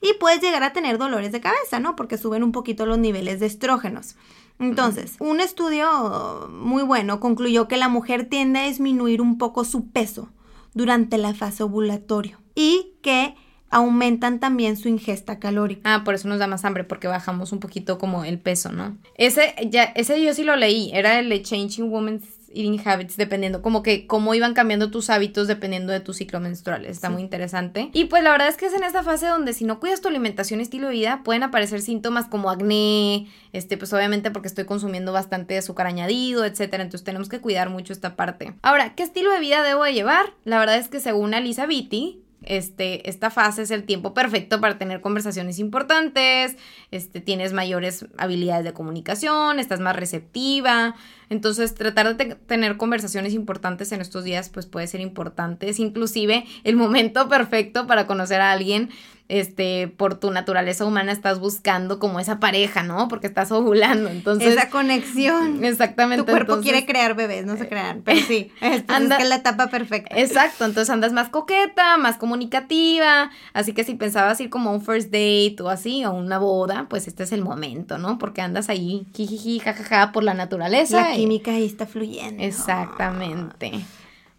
y 0.00 0.14
puedes 0.14 0.40
llegar 0.40 0.62
a 0.62 0.72
tener 0.72 0.96
dolores 0.96 1.32
de 1.32 1.42
cabeza, 1.42 1.80
¿no? 1.80 1.96
Porque 1.96 2.16
suben 2.16 2.42
un 2.42 2.52
poquito 2.52 2.86
los 2.86 2.96
niveles 2.96 3.38
de 3.38 3.46
estrógenos. 3.46 4.16
Entonces, 4.58 5.16
un 5.18 5.40
estudio 5.40 6.48
muy 6.50 6.82
bueno 6.82 7.20
concluyó 7.20 7.68
que 7.68 7.76
la 7.76 7.90
mujer 7.90 8.26
tiende 8.26 8.60
a 8.60 8.66
disminuir 8.66 9.20
un 9.20 9.36
poco 9.36 9.64
su 9.64 9.90
peso 9.90 10.30
durante 10.72 11.18
la 11.18 11.34
fase 11.34 11.62
ovulatoria 11.62 12.38
y 12.54 12.94
que 13.02 13.34
aumentan 13.70 14.40
también 14.40 14.76
su 14.76 14.88
ingesta 14.88 15.38
calórica. 15.38 15.94
Ah, 15.94 16.04
por 16.04 16.14
eso 16.14 16.28
nos 16.28 16.38
da 16.38 16.46
más 16.46 16.64
hambre, 16.64 16.84
porque 16.84 17.08
bajamos 17.08 17.52
un 17.52 17.60
poquito 17.60 17.98
como 17.98 18.24
el 18.24 18.38
peso, 18.38 18.72
¿no? 18.72 18.96
Ese, 19.16 19.54
ya, 19.70 19.84
ese 19.84 20.22
yo 20.22 20.32
sí 20.34 20.44
lo 20.44 20.56
leí, 20.56 20.90
era 20.92 21.18
el 21.18 21.28
de 21.28 21.42
Changing 21.42 21.90
Women's 21.90 22.36
Eating 22.56 22.80
Habits, 22.84 23.16
dependiendo, 23.16 23.60
como 23.60 23.82
que 23.82 24.06
cómo 24.06 24.34
iban 24.34 24.54
cambiando 24.54 24.90
tus 24.90 25.10
hábitos 25.10 25.46
dependiendo 25.46 25.92
de 25.92 26.00
tu 26.00 26.14
ciclo 26.14 26.40
menstrual. 26.40 26.86
Está 26.86 27.10
muy 27.10 27.22
interesante. 27.22 27.90
Y 27.92 28.06
pues 28.06 28.22
la 28.22 28.30
verdad 28.30 28.48
es 28.48 28.56
que 28.56 28.66
es 28.66 28.72
en 28.72 28.82
esta 28.82 29.02
fase 29.02 29.26
donde 29.26 29.52
si 29.52 29.64
no 29.64 29.78
cuidas 29.78 30.00
tu 30.00 30.08
alimentación 30.08 30.60
y 30.60 30.62
estilo 30.62 30.88
de 30.88 30.94
vida, 30.94 31.20
pueden 31.22 31.42
aparecer 31.42 31.82
síntomas 31.82 32.26
como 32.26 32.50
acné, 32.50 33.28
este, 33.52 33.76
pues 33.76 33.92
obviamente 33.92 34.30
porque 34.30 34.48
estoy 34.48 34.64
consumiendo 34.64 35.12
bastante 35.12 35.58
azúcar 35.58 35.86
añadido, 35.86 36.44
etcétera. 36.44 36.82
Entonces 36.82 37.04
tenemos 37.04 37.28
que 37.28 37.40
cuidar 37.40 37.68
mucho 37.68 37.92
esta 37.92 38.16
parte. 38.16 38.54
Ahora, 38.62 38.94
¿qué 38.94 39.02
estilo 39.02 39.30
de 39.30 39.40
vida 39.40 39.62
debo 39.62 39.84
de 39.84 39.92
llevar? 39.92 40.32
La 40.44 40.58
verdad 40.58 40.78
es 40.78 40.88
que 40.88 41.00
según 41.00 41.34
Alisa 41.34 41.66
Vitti, 41.66 42.22
este, 42.46 43.08
esta 43.08 43.30
fase 43.30 43.62
es 43.62 43.70
el 43.70 43.84
tiempo 43.84 44.14
perfecto 44.14 44.60
para 44.60 44.78
tener 44.78 45.00
conversaciones 45.00 45.58
importantes, 45.58 46.56
este, 46.90 47.20
tienes 47.20 47.52
mayores 47.52 48.06
habilidades 48.16 48.64
de 48.64 48.72
comunicación, 48.72 49.58
estás 49.58 49.80
más 49.80 49.96
receptiva, 49.96 50.94
Entonces, 51.28 51.74
tratar 51.74 52.16
de 52.16 52.34
tener 52.34 52.76
conversaciones 52.76 53.34
importantes 53.34 53.92
en 53.92 54.00
estos 54.00 54.24
días, 54.24 54.48
pues 54.48 54.66
puede 54.66 54.86
ser 54.86 55.00
importante. 55.00 55.68
Es 55.68 55.78
inclusive 55.78 56.44
el 56.64 56.76
momento 56.76 57.28
perfecto 57.30 57.86
para 57.86 58.06
conocer 58.06 58.40
a 58.40 58.52
alguien 58.52 58.90
este, 59.28 59.88
por 59.88 60.20
tu 60.20 60.30
naturaleza 60.30 60.84
humana 60.84 61.10
estás 61.10 61.40
buscando 61.40 61.98
como 61.98 62.20
esa 62.20 62.38
pareja, 62.38 62.82
¿no? 62.82 63.08
Porque 63.08 63.26
estás 63.26 63.50
ovulando, 63.50 64.08
entonces... 64.08 64.52
Esa 64.52 64.70
conexión. 64.70 65.64
Exactamente. 65.64 66.24
Tu 66.24 66.30
cuerpo 66.30 66.60
quiere 66.60 66.86
crear 66.86 67.14
bebés, 67.16 67.44
no 67.44 67.56
se 67.56 67.68
crean, 67.68 68.02
pero 68.04 68.20
sí, 68.20 68.52
es, 68.60 68.84
anda, 68.88 69.16
es 69.16 69.28
la 69.28 69.36
etapa 69.36 69.66
perfecta. 69.68 70.16
Exacto, 70.16 70.64
entonces 70.64 70.90
andas 70.90 71.12
más 71.12 71.28
coqueta, 71.28 71.96
más 71.96 72.16
comunicativa, 72.18 73.30
así 73.52 73.72
que 73.72 73.84
si 73.84 73.94
pensabas 73.94 74.40
ir 74.40 74.50
como 74.50 74.70
a 74.70 74.72
un 74.72 74.82
first 74.82 75.06
date 75.06 75.56
o 75.60 75.68
así, 75.68 76.04
o 76.04 76.12
una 76.12 76.38
boda, 76.38 76.86
pues 76.88 77.08
este 77.08 77.24
es 77.24 77.32
el 77.32 77.42
momento, 77.42 77.98
¿no? 77.98 78.18
Porque 78.18 78.42
andas 78.42 78.68
ahí, 78.68 79.06
jijiji, 79.14 79.58
jajaja, 79.58 80.12
por 80.12 80.22
la 80.22 80.34
naturaleza. 80.34 81.00
La 81.00 81.15
química 81.16 81.52
ahí 81.52 81.66
está 81.66 81.86
fluyendo. 81.86 82.42
Exactamente. 82.42 83.72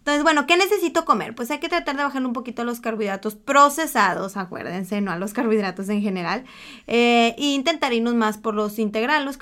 Entonces, 0.08 0.22
bueno, 0.22 0.46
¿qué 0.46 0.56
necesito 0.56 1.04
comer? 1.04 1.34
Pues 1.34 1.50
hay 1.50 1.58
que 1.58 1.68
tratar 1.68 1.94
de 1.94 2.02
bajar 2.02 2.24
un 2.24 2.32
poquito 2.32 2.64
los 2.64 2.80
carbohidratos 2.80 3.34
procesados, 3.34 4.38
acuérdense, 4.38 5.02
no 5.02 5.12
a 5.12 5.18
los 5.18 5.34
carbohidratos 5.34 5.90
en 5.90 6.00
general. 6.00 6.44
Eh, 6.86 7.34
e 7.36 7.52
intentar 7.52 7.92
irnos 7.92 8.14
más 8.14 8.38
por 8.38 8.54
los 8.54 8.78
integrales, 8.78 9.38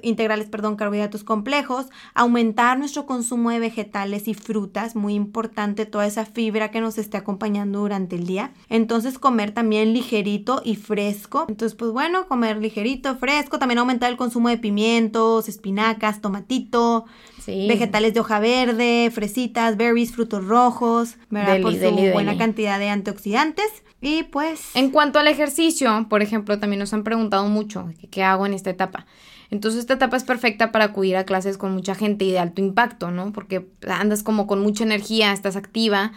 integrales, 0.00 0.48
perdón, 0.48 0.76
carbohidratos 0.76 1.22
complejos, 1.22 1.88
aumentar 2.14 2.78
nuestro 2.78 3.04
consumo 3.04 3.50
de 3.50 3.58
vegetales 3.58 4.26
y 4.26 4.32
frutas, 4.32 4.96
muy 4.96 5.12
importante 5.12 5.84
toda 5.84 6.06
esa 6.06 6.24
fibra 6.24 6.70
que 6.70 6.80
nos 6.80 6.96
esté 6.96 7.18
acompañando 7.18 7.80
durante 7.80 8.16
el 8.16 8.26
día. 8.26 8.54
Entonces, 8.70 9.18
comer 9.18 9.50
también 9.52 9.92
ligerito 9.92 10.62
y 10.64 10.76
fresco. 10.76 11.44
Entonces, 11.46 11.76
pues 11.76 11.90
bueno, 11.90 12.26
comer 12.26 12.56
ligerito, 12.56 13.18
fresco, 13.18 13.58
también 13.58 13.80
aumentar 13.80 14.10
el 14.10 14.16
consumo 14.16 14.48
de 14.48 14.56
pimientos, 14.56 15.46
espinacas, 15.50 16.22
tomatito. 16.22 17.04
Vegetales 17.46 18.12
de 18.12 18.20
hoja 18.20 18.40
verde, 18.40 19.10
fresitas, 19.14 19.76
berries, 19.76 20.05
frutos 20.12 20.44
rojos, 20.44 21.16
¿verdad? 21.30 21.60
Por 21.60 21.74
su 21.74 21.90
buena 22.12 22.36
cantidad 22.36 22.78
de 22.78 22.88
antioxidantes. 22.88 23.66
Y 24.00 24.24
pues... 24.24 24.74
En 24.74 24.90
cuanto 24.90 25.18
al 25.18 25.28
ejercicio, 25.28 26.06
por 26.08 26.22
ejemplo, 26.22 26.58
también 26.58 26.80
nos 26.80 26.92
han 26.92 27.02
preguntado 27.02 27.48
mucho 27.48 27.88
qué 28.10 28.22
hago 28.22 28.46
en 28.46 28.54
esta 28.54 28.70
etapa. 28.70 29.06
Entonces 29.50 29.80
esta 29.80 29.94
etapa 29.94 30.16
es 30.16 30.24
perfecta 30.24 30.72
para 30.72 30.86
acudir 30.86 31.16
a 31.16 31.24
clases 31.24 31.56
con 31.56 31.72
mucha 31.72 31.94
gente 31.94 32.24
y 32.24 32.32
de 32.32 32.38
alto 32.38 32.60
impacto, 32.60 33.10
¿no? 33.10 33.32
Porque 33.32 33.66
andas 33.88 34.22
como 34.22 34.46
con 34.46 34.60
mucha 34.60 34.84
energía, 34.84 35.32
estás 35.32 35.56
activa. 35.56 36.12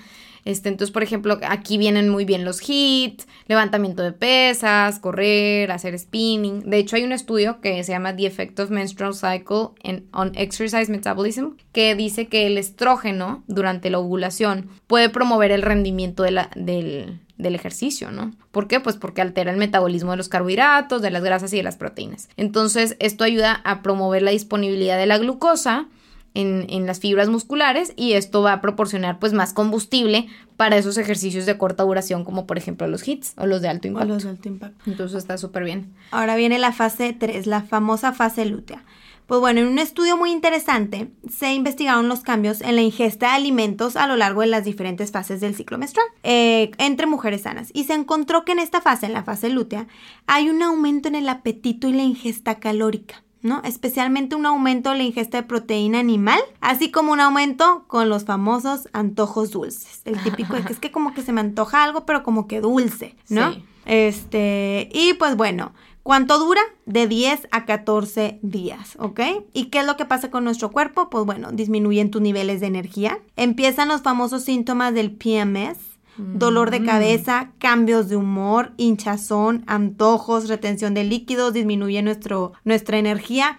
Este, 0.46 0.70
entonces, 0.70 0.92
por 0.92 1.04
ejemplo, 1.04 1.38
aquí 1.48 1.78
vienen 1.78 2.10
muy 2.10 2.26
bien 2.26 2.46
los 2.46 2.62
hits, 2.68 3.28
levantamiento 3.48 4.04
de 4.04 4.12
pesas, 4.12 5.00
correr, 5.00 5.72
hacer 5.72 5.98
spinning. 5.98 6.70
De 6.70 6.78
hecho, 6.78 6.96
hay 6.96 7.04
un 7.04 7.12
estudio 7.12 7.62
que 7.62 7.84
se 7.84 7.92
llama 7.92 8.16
The 8.16 8.28
Effect 8.28 8.60
of 8.60 8.70
Menstrual 8.70 9.14
Cycle 9.14 9.70
on 10.12 10.32
Exercise 10.36 10.92
Metabolism, 10.92 11.52
que 11.72 11.96
dice 11.96 12.28
que 12.28 12.48
el 12.48 12.58
estrógeno 12.58 13.44
durante 13.48 13.90
la 13.90 14.00
ovulación 14.00 14.70
puede 14.88 15.10
promover 15.10 15.52
el 15.52 15.62
rendimiento 15.62 16.24
del, 16.24 16.40
del 16.56 17.56
ejercicio, 17.56 18.12
¿no? 18.12 18.34
¿Por 18.52 18.68
qué? 18.68 18.80
Pues 18.80 18.98
porque 18.98 19.22
altera 19.22 19.52
el 19.52 19.58
metabolismo 19.58 20.12
de 20.12 20.18
los 20.18 20.30
carbohidratos, 20.30 21.02
de 21.02 21.12
las 21.12 21.24
grasas 21.24 21.54
y 21.54 21.58
de 21.58 21.64
las 21.64 21.78
proteínas. 21.78 22.30
Entonces, 22.38 22.96
esto 23.00 23.24
ayuda 23.24 23.62
a 23.64 23.82
promover 23.82 24.22
la 24.22 24.32
disponibilidad 24.32 24.98
de 24.98 25.06
la 25.06 25.18
glucosa 25.18 25.88
en, 26.34 26.86
las 26.86 27.00
fibras 27.00 27.30
musculares 27.30 27.94
y 27.96 28.14
esto 28.14 28.42
va 28.42 28.54
a 28.54 28.62
proporcionar 28.62 29.20
pues 29.20 29.34
más 29.34 29.54
combustible 29.54 30.28
para 30.58 30.78
esos 30.78 30.98
ejercicios 30.98 31.46
de 31.46 31.58
corta 31.58 31.84
duración 31.84 32.24
como 32.24 32.48
por 32.48 32.58
ejemplo 32.58 32.88
los 32.88 33.08
hits 33.08 33.34
o 33.38 33.46
los 33.46 33.62
de 33.62 33.70
alto 33.70 33.88
impacto. 33.88 34.12
O 34.12 34.14
los 34.14 34.24
de 34.24 34.30
alto 34.30 34.48
impacto. 34.48 34.90
Entonces 34.90 35.18
está 35.18 35.38
súper 35.38 35.64
bien. 35.64 35.94
Ahora 36.12 36.36
viene 36.36 36.60
la 36.60 36.72
fase 36.72 37.14
3, 37.14 37.48
la 37.48 37.62
famosa 37.62 38.14
fase 38.14 38.46
lútea. 38.46 38.84
Pues 39.30 39.42
bueno, 39.42 39.60
en 39.60 39.68
un 39.68 39.78
estudio 39.78 40.18
muy 40.18 40.32
interesante 40.32 41.12
se 41.30 41.54
investigaron 41.54 42.10
los 42.10 42.22
cambios 42.22 42.62
en 42.62 42.76
la 42.76 42.82
ingesta 42.82 43.28
de 43.28 43.34
alimentos 43.34 43.96
a 43.96 44.08
lo 44.08 44.16
largo 44.16 44.42
de 44.42 44.48
las 44.48 44.64
diferentes 44.64 45.12
fases 45.12 45.40
del 45.40 45.54
ciclo 45.54 45.78
menstrual 45.78 46.08
eh, 46.24 46.72
entre 46.80 47.06
mujeres 47.06 47.44
sanas 47.44 47.70
y 47.72 47.84
se 47.84 47.94
encontró 47.94 48.44
que 48.44 48.54
en 48.54 48.60
esta 48.60 48.82
fase, 48.82 49.06
en 49.06 49.14
la 49.14 49.24
fase 49.24 49.50
lútea, 49.50 49.88
hay 50.26 50.50
un 50.50 50.64
aumento 50.64 51.10
en 51.10 51.14
el 51.14 51.30
apetito 51.30 51.88
y 51.88 51.94
la 51.94 52.02
ingesta 52.02 52.60
calórica. 52.60 53.24
¿No? 53.42 53.62
Especialmente 53.64 54.36
un 54.36 54.46
aumento 54.46 54.92
en 54.92 54.98
la 54.98 55.04
ingesta 55.04 55.38
de 55.38 55.48
proteína 55.48 56.00
animal, 56.00 56.40
así 56.62 56.92
como 56.92 57.12
un 57.12 57.20
aumento 57.20 57.86
con 57.88 58.10
los 58.10 58.26
famosos 58.26 58.90
antojos 58.94 59.52
dulces. 59.52 60.02
El 60.06 60.22
típico 60.24 60.56
es 60.56 60.66
que 60.66 60.74
es 60.74 60.80
que 60.80 60.92
como 60.92 61.14
que 61.14 61.22
se 61.22 61.32
me 61.32 61.42
antoja 61.42 61.84
algo, 61.84 62.06
pero 62.06 62.24
como 62.24 62.48
que 62.48 62.62
dulce, 62.62 63.16
¿no? 63.30 63.56
Este, 63.86 64.90
y 64.94 65.14
pues 65.14 65.36
bueno, 65.36 65.74
¿cuánto 66.04 66.38
dura? 66.38 66.62
De 66.86 67.08
10 67.08 67.48
a 67.52 67.66
14 67.66 68.40
días, 68.42 68.96
¿ok? 69.00 69.20
¿Y 69.54 69.66
qué 69.66 69.80
es 69.80 69.86
lo 69.86 69.98
que 69.98 70.06
pasa 70.06 70.30
con 70.30 70.44
nuestro 70.44 70.72
cuerpo? 70.72 71.10
Pues 71.10 71.26
bueno, 71.26 71.52
disminuyen 71.52 72.12
tus 72.12 72.22
niveles 72.22 72.60
de 72.60 72.68
energía, 72.68 73.20
empiezan 73.36 73.88
los 73.88 74.02
famosos 74.02 74.44
síntomas 74.44 74.94
del 74.94 75.12
PMS, 75.12 75.78
dolor 76.20 76.72
de 76.72 76.82
mm. 76.82 76.86
cabeza, 76.86 77.52
cambios 77.60 78.10
de 78.10 78.16
humor, 78.16 78.74
hinchazón, 78.78 79.64
antojos, 79.68 80.48
retención 80.48 80.94
de 80.94 81.04
líquidos, 81.04 81.54
disminuye 81.54 82.02
nuestro, 82.02 82.54
nuestra 82.64 82.98
energía. 82.98 83.58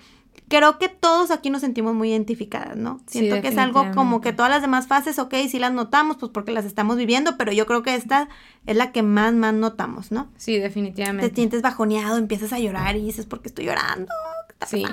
Creo 0.49 0.79
que 0.79 0.88
todos 0.88 1.31
aquí 1.31 1.49
nos 1.49 1.61
sentimos 1.61 1.95
muy 1.95 2.11
identificadas, 2.11 2.76
¿no? 2.76 3.00
Siento 3.07 3.40
que 3.40 3.49
es 3.49 3.59
algo 3.59 3.87
como 3.95 4.21
que 4.21 4.33
todas 4.33 4.50
las 4.50 4.62
demás 4.62 4.88
fases, 4.88 5.19
ok, 5.21 5.35
sí 5.49 5.61
las 5.61 5.73
notamos, 5.73 6.17
pues 6.17 6.33
porque 6.33 6.50
las 6.50 6.64
estamos 6.64 6.97
viviendo, 6.97 7.37
pero 7.37 7.52
yo 7.52 7.67
creo 7.67 7.83
que 7.83 7.95
esta 7.95 8.29
es 8.67 8.76
la 8.76 8.90
que 8.90 9.02
más, 9.02 9.33
más 9.33 9.55
notamos, 9.55 10.11
¿no? 10.11 10.29
Sí, 10.37 10.59
definitivamente. 10.59 11.29
Te 11.29 11.35
sientes 11.37 11.62
bajoneado, 11.62 12.19
empiezas 12.19 12.52
a 12.52 12.59
llorar 12.59 12.97
y 12.97 13.05
dices, 13.05 13.26
¿por 13.26 13.40
qué 13.43 13.49
estoy 13.49 13.67
llorando? 13.67 14.12
¿Qué 14.61 14.64
está 14.64 14.67
sí. 14.67 14.85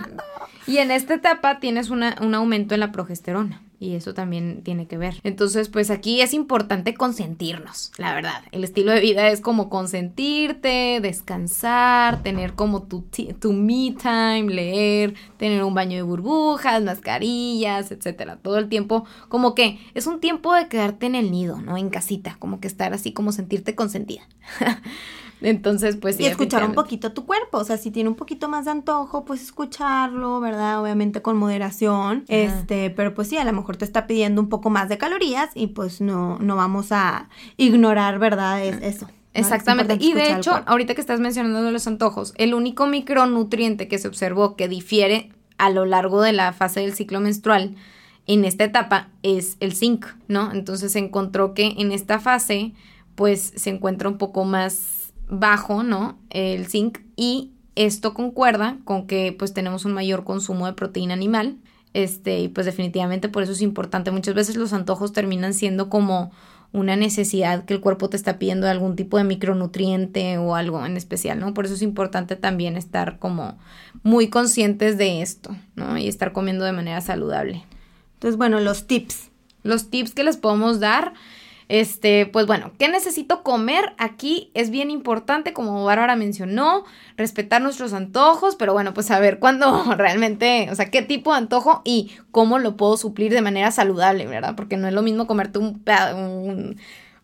Y 0.65 0.79
en 0.79 0.91
esta 0.91 1.13
etapa 1.13 1.59
tienes 1.59 1.89
un 1.89 2.03
aumento 2.03 2.74
en 2.74 2.81
la 2.81 2.91
progesterona 2.91 3.62
y 3.79 3.95
eso 3.95 4.13
también 4.13 4.63
tiene 4.63 4.88
que 4.88 4.97
ver. 4.97 5.19
Entonces, 5.24 5.69
pues 5.69 5.91
aquí 5.91 6.21
es 6.21 6.33
importante 6.33 6.95
consentirnos, 6.95 7.91
la 7.97 8.13
verdad. 8.13 8.43
El 8.51 8.63
estilo 8.63 8.91
de 8.91 9.01
vida 9.01 9.29
es 9.29 9.39
como 9.39 9.69
consentirte, 9.69 11.00
descansar, 11.01 12.24
tener 12.24 12.53
como 12.53 12.83
tu, 12.83 13.05
tu 13.39 13.53
me 13.53 13.95
time, 14.01 14.45
leer, 14.51 15.13
tener 15.38 15.63
un 15.63 15.75
baño 15.75 15.95
de 15.95 16.01
burbujas, 16.01 16.83
mascarillas, 16.83 17.91
etcétera. 17.91 18.38
Todo 18.38 18.57
el 18.57 18.67
tiempo, 18.67 19.05
como 19.29 19.53
que 19.53 19.79
es 19.93 20.07
un 20.07 20.19
tiempo 20.19 20.53
de 20.53 20.67
quedarte 20.67 21.05
en 21.05 21.15
el 21.15 21.31
nido, 21.31 21.62
¿no? 21.62 21.77
En 21.77 21.89
casita, 21.89 22.36
como 22.39 22.59
que 22.59 22.67
estar 22.67 22.93
así, 22.93 23.13
como 23.13 23.31
sentirte 23.31 23.75
consentida. 23.75 24.24
Entonces, 25.41 25.96
pues 25.98 26.15
sí. 26.15 26.24
Y 26.24 26.25
escuchar 26.27 26.63
un 26.63 26.74
poquito 26.74 27.13
tu 27.13 27.25
cuerpo. 27.25 27.60
O 27.60 27.63
sea, 27.63 27.77
si 27.77 27.91
tiene 27.91 28.10
un 28.10 28.15
poquito 28.15 28.50
más 28.50 28.65
de 28.65 28.72
antojo, 28.72 29.25
pues 29.25 29.41
escucharlo, 29.44 30.39
¿verdad? 30.39 30.82
Obviamente 30.82 31.22
con 31.22 31.38
moderación. 31.38 32.25
Este, 32.27 32.89
pero 32.89 33.13
pues 33.13 33.27
sí, 33.27 33.38
a 33.38 33.46
lo 33.46 33.53
mejor 33.53 33.77
te 33.77 33.86
está 33.86 34.08
pidiendo 34.08 34.41
un 34.41 34.50
poco 34.50 34.70
más 34.70 34.89
de 34.89 34.98
calorías 34.98 35.51
y 35.53 35.67
pues 35.67 36.01
no, 36.01 36.39
no 36.39 36.56
vamos 36.56 36.91
a 36.91 37.29
ignorar, 37.58 38.20
¿verdad? 38.20 38.63
Es, 38.63 38.82
eso. 38.82 39.08
Exactamente. 39.34 39.98
Y 40.00 40.13
de 40.13 40.34
hecho, 40.34 40.63
ahorita 40.65 40.96
que 40.96 41.01
estás 41.01 41.20
mencionando 41.20 41.70
los 41.70 41.86
antojos, 41.86 42.34
el 42.38 42.53
único 42.53 42.88
micronutriente 42.88 43.88
que 43.88 44.00
se 44.00 44.08
observó 44.08 44.56
que 44.56 44.67
difiere 44.67 45.32
a 45.58 45.70
lo 45.70 45.86
largo 45.86 46.22
de 46.22 46.34
la 46.34 46.53
fase 46.53 46.82
del 46.82 46.94
ciclo 46.94 47.20
menstrual 47.20 47.75
en 48.25 48.44
esta 48.46 48.65
etapa 48.65 49.10
es 49.24 49.58
el 49.60 49.74
zinc, 49.74 50.06
¿no? 50.27 50.51
Entonces 50.51 50.91
se 50.91 51.00
encontró 51.00 51.53
que 51.53 51.75
en 51.77 51.91
esta 51.91 52.20
fase, 52.20 52.74
pues 53.15 53.53
se 53.56 53.70
encuentra 53.70 54.10
un 54.10 54.17
poco 54.17 54.44
más 54.44 54.96
bajo, 55.29 55.84
¿no? 55.84 56.17
El 56.29 56.67
zinc 56.67 57.00
y 57.15 57.51
esto 57.75 58.13
concuerda 58.13 58.77
con 58.86 59.07
que 59.07 59.36
pues 59.38 59.53
tenemos 59.53 59.86
un 59.86 59.93
mayor 59.93 60.24
consumo 60.24 60.65
de 60.65 60.74
proteína 60.74 61.13
animal. 61.13 61.57
Este, 61.93 62.39
y 62.41 62.48
pues 62.48 62.65
definitivamente 62.65 63.29
por 63.29 63.43
eso 63.43 63.53
es 63.53 63.62
importante. 63.62 64.12
Muchas 64.12 64.36
veces 64.36 64.55
los 64.55 64.74
antojos 64.74 65.13
terminan 65.13 65.53
siendo 65.53 65.89
como 65.89 66.31
una 66.72 66.96
necesidad 66.96 67.65
que 67.65 67.74
el 67.74 67.81
cuerpo 67.81 68.10
te 68.10 68.17
está 68.17 68.38
pidiendo 68.38 68.65
de 68.65 68.72
algún 68.72 68.96
tipo 68.96 69.17
de 69.17 69.24
micronutriente 69.24 70.38
o 70.38 70.55
algo 70.55 70.86
en 70.86 70.98
especial, 70.98 71.39
¿no? 71.39 71.53
Por 71.53 71.65
eso 71.65 71.75
es 71.75 71.81
importante 71.81 72.36
también 72.36 72.75
estar 72.75 73.19
como 73.19 73.57
muy 74.03 74.27
conscientes 74.27 74.98
de 74.98 75.22
esto, 75.22 75.55
¿no? 75.75 75.98
Y 75.98 76.07
estar 76.07 76.34
comiendo 76.34 76.65
de 76.65 76.74
manera 76.74 77.01
saludable. 77.01 77.63
Entonces, 78.15 78.38
bueno, 78.38 78.60
los 78.60 78.86
tips. 78.86 79.29
Los 79.63 79.89
tips 79.89 80.13
que 80.13 80.24
les 80.24 80.38
podemos 80.38 80.79
dar 80.79 81.13
este, 81.69 82.25
pues 82.25 82.47
bueno, 82.47 82.71
¿qué 82.79 82.88
necesito 82.88 83.43
comer? 83.43 83.93
Aquí 83.97 84.51
es 84.53 84.69
bien 84.69 84.89
importante, 84.89 85.53
como 85.53 85.83
Bárbara 85.83 86.15
mencionó, 86.15 86.86
respetar 87.17 87.62
nuestros 87.62 87.93
antojos, 87.93 88.55
pero 88.55 88.74
bueno, 88.74 88.93
pues 88.93 89.07
saber 89.07 89.39
cuándo 89.39 89.83
realmente, 89.97 90.69
o 90.71 90.75
sea, 90.75 90.89
qué 90.89 91.01
tipo 91.01 91.31
de 91.31 91.39
antojo 91.39 91.81
y 91.83 92.12
cómo 92.31 92.57
lo 92.59 92.77
puedo 92.77 92.95
suplir 92.95 93.33
de 93.33 93.41
manera 93.41 93.71
saludable, 93.71 94.27
¿verdad? 94.27 94.55
Porque 94.55 94.77
no 94.77 94.88
es 94.88 94.93
lo 94.93 95.01
mismo 95.01 95.27
comerte 95.27 95.59
un, 95.59 95.83
un 96.15 96.77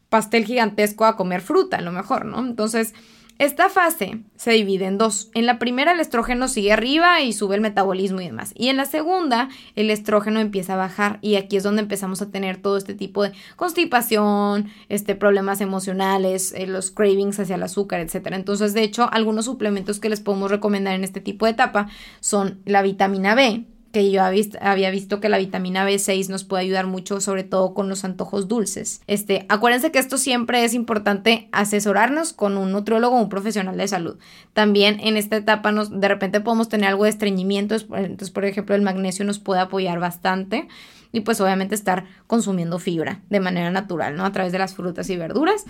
pastel 0.09 0.45
gigantesco 0.45 1.05
a 1.05 1.15
comer 1.15 1.41
fruta, 1.41 1.77
a 1.77 1.81
lo 1.81 1.91
mejor, 1.91 2.25
¿no? 2.25 2.39
Entonces, 2.39 2.93
esta 3.39 3.69
fase 3.69 4.19
se 4.35 4.51
divide 4.51 4.85
en 4.85 4.97
dos. 4.97 5.29
En 5.33 5.45
la 5.45 5.59
primera 5.59 5.91
el 5.91 5.99
estrógeno 5.99 6.47
sigue 6.47 6.71
arriba 6.71 7.21
y 7.21 7.33
sube 7.33 7.55
el 7.55 7.61
metabolismo 7.61 8.21
y 8.21 8.25
demás. 8.25 8.53
Y 8.55 8.69
en 8.69 8.77
la 8.77 8.85
segunda 8.85 9.49
el 9.75 9.89
estrógeno 9.89 10.39
empieza 10.39 10.73
a 10.73 10.77
bajar 10.77 11.19
y 11.21 11.35
aquí 11.35 11.57
es 11.57 11.63
donde 11.63 11.81
empezamos 11.81 12.21
a 12.21 12.29
tener 12.29 12.57
todo 12.57 12.77
este 12.77 12.93
tipo 12.93 13.23
de 13.23 13.31
constipación, 13.55 14.69
este, 14.89 15.15
problemas 15.15 15.61
emocionales, 15.61 16.53
eh, 16.53 16.67
los 16.67 16.91
cravings 16.91 17.39
hacia 17.39 17.55
el 17.55 17.63
azúcar, 17.63 17.99
etc. 17.99 18.27
Entonces, 18.31 18.73
de 18.73 18.83
hecho, 18.83 19.09
algunos 19.11 19.45
suplementos 19.45 19.99
que 19.99 20.09
les 20.09 20.21
podemos 20.21 20.51
recomendar 20.51 20.93
en 20.95 21.03
este 21.03 21.19
tipo 21.19 21.45
de 21.45 21.51
etapa 21.51 21.87
son 22.19 22.61
la 22.65 22.81
vitamina 22.81 23.35
B, 23.35 23.65
que 23.93 24.09
yo 24.09 24.23
había 24.23 24.89
visto 24.89 25.19
que 25.19 25.29
la 25.29 25.37
vitamina 25.37 25.87
B6 25.87 26.27
nos 26.27 26.43
puede 26.43 26.63
ayudar 26.63 26.87
mucho, 26.87 27.21
sobre 27.21 27.43
todo 27.43 27.75
con 27.75 27.89
los 27.89 28.03
antojos 28.03 28.47
dulces. 28.47 29.03
Este, 29.05 29.45
acuérdense 29.49 29.91
que 29.91 29.99
esto 29.99 30.17
siempre 30.17 30.65
es 30.65 30.73
importante 30.73 31.47
asesorarnos 31.51 32.33
con 32.33 32.57
un 32.57 32.71
nutriólogo 32.71 33.15
o 33.15 33.21
un 33.21 33.29
profesional 33.29 33.77
de 33.77 33.87
salud. 33.87 34.17
También 34.53 34.99
en 34.99 35.15
esta 35.15 35.35
etapa 35.35 35.71
nos, 35.71 35.91
de 36.01 36.07
repente 36.07 36.41
podemos 36.41 36.69
tener 36.69 36.89
algo 36.89 37.03
de 37.03 37.11
estreñimiento, 37.11 37.75
entonces 37.75 38.31
por 38.31 38.45
ejemplo 38.45 38.73
el 38.73 38.81
magnesio 38.81 39.25
nos 39.25 39.37
puede 39.37 39.61
apoyar 39.61 39.99
bastante 39.99 40.67
y 41.11 41.21
pues 41.21 41.39
obviamente 41.39 41.75
estar 41.75 42.05
consumiendo 42.25 42.79
fibra 42.79 43.21
de 43.29 43.39
manera 43.39 43.69
natural, 43.69 44.15
¿no? 44.15 44.25
A 44.25 44.31
través 44.31 44.51
de 44.51 44.57
las 44.57 44.73
frutas 44.73 45.07
y 45.11 45.17
verduras. 45.17 45.65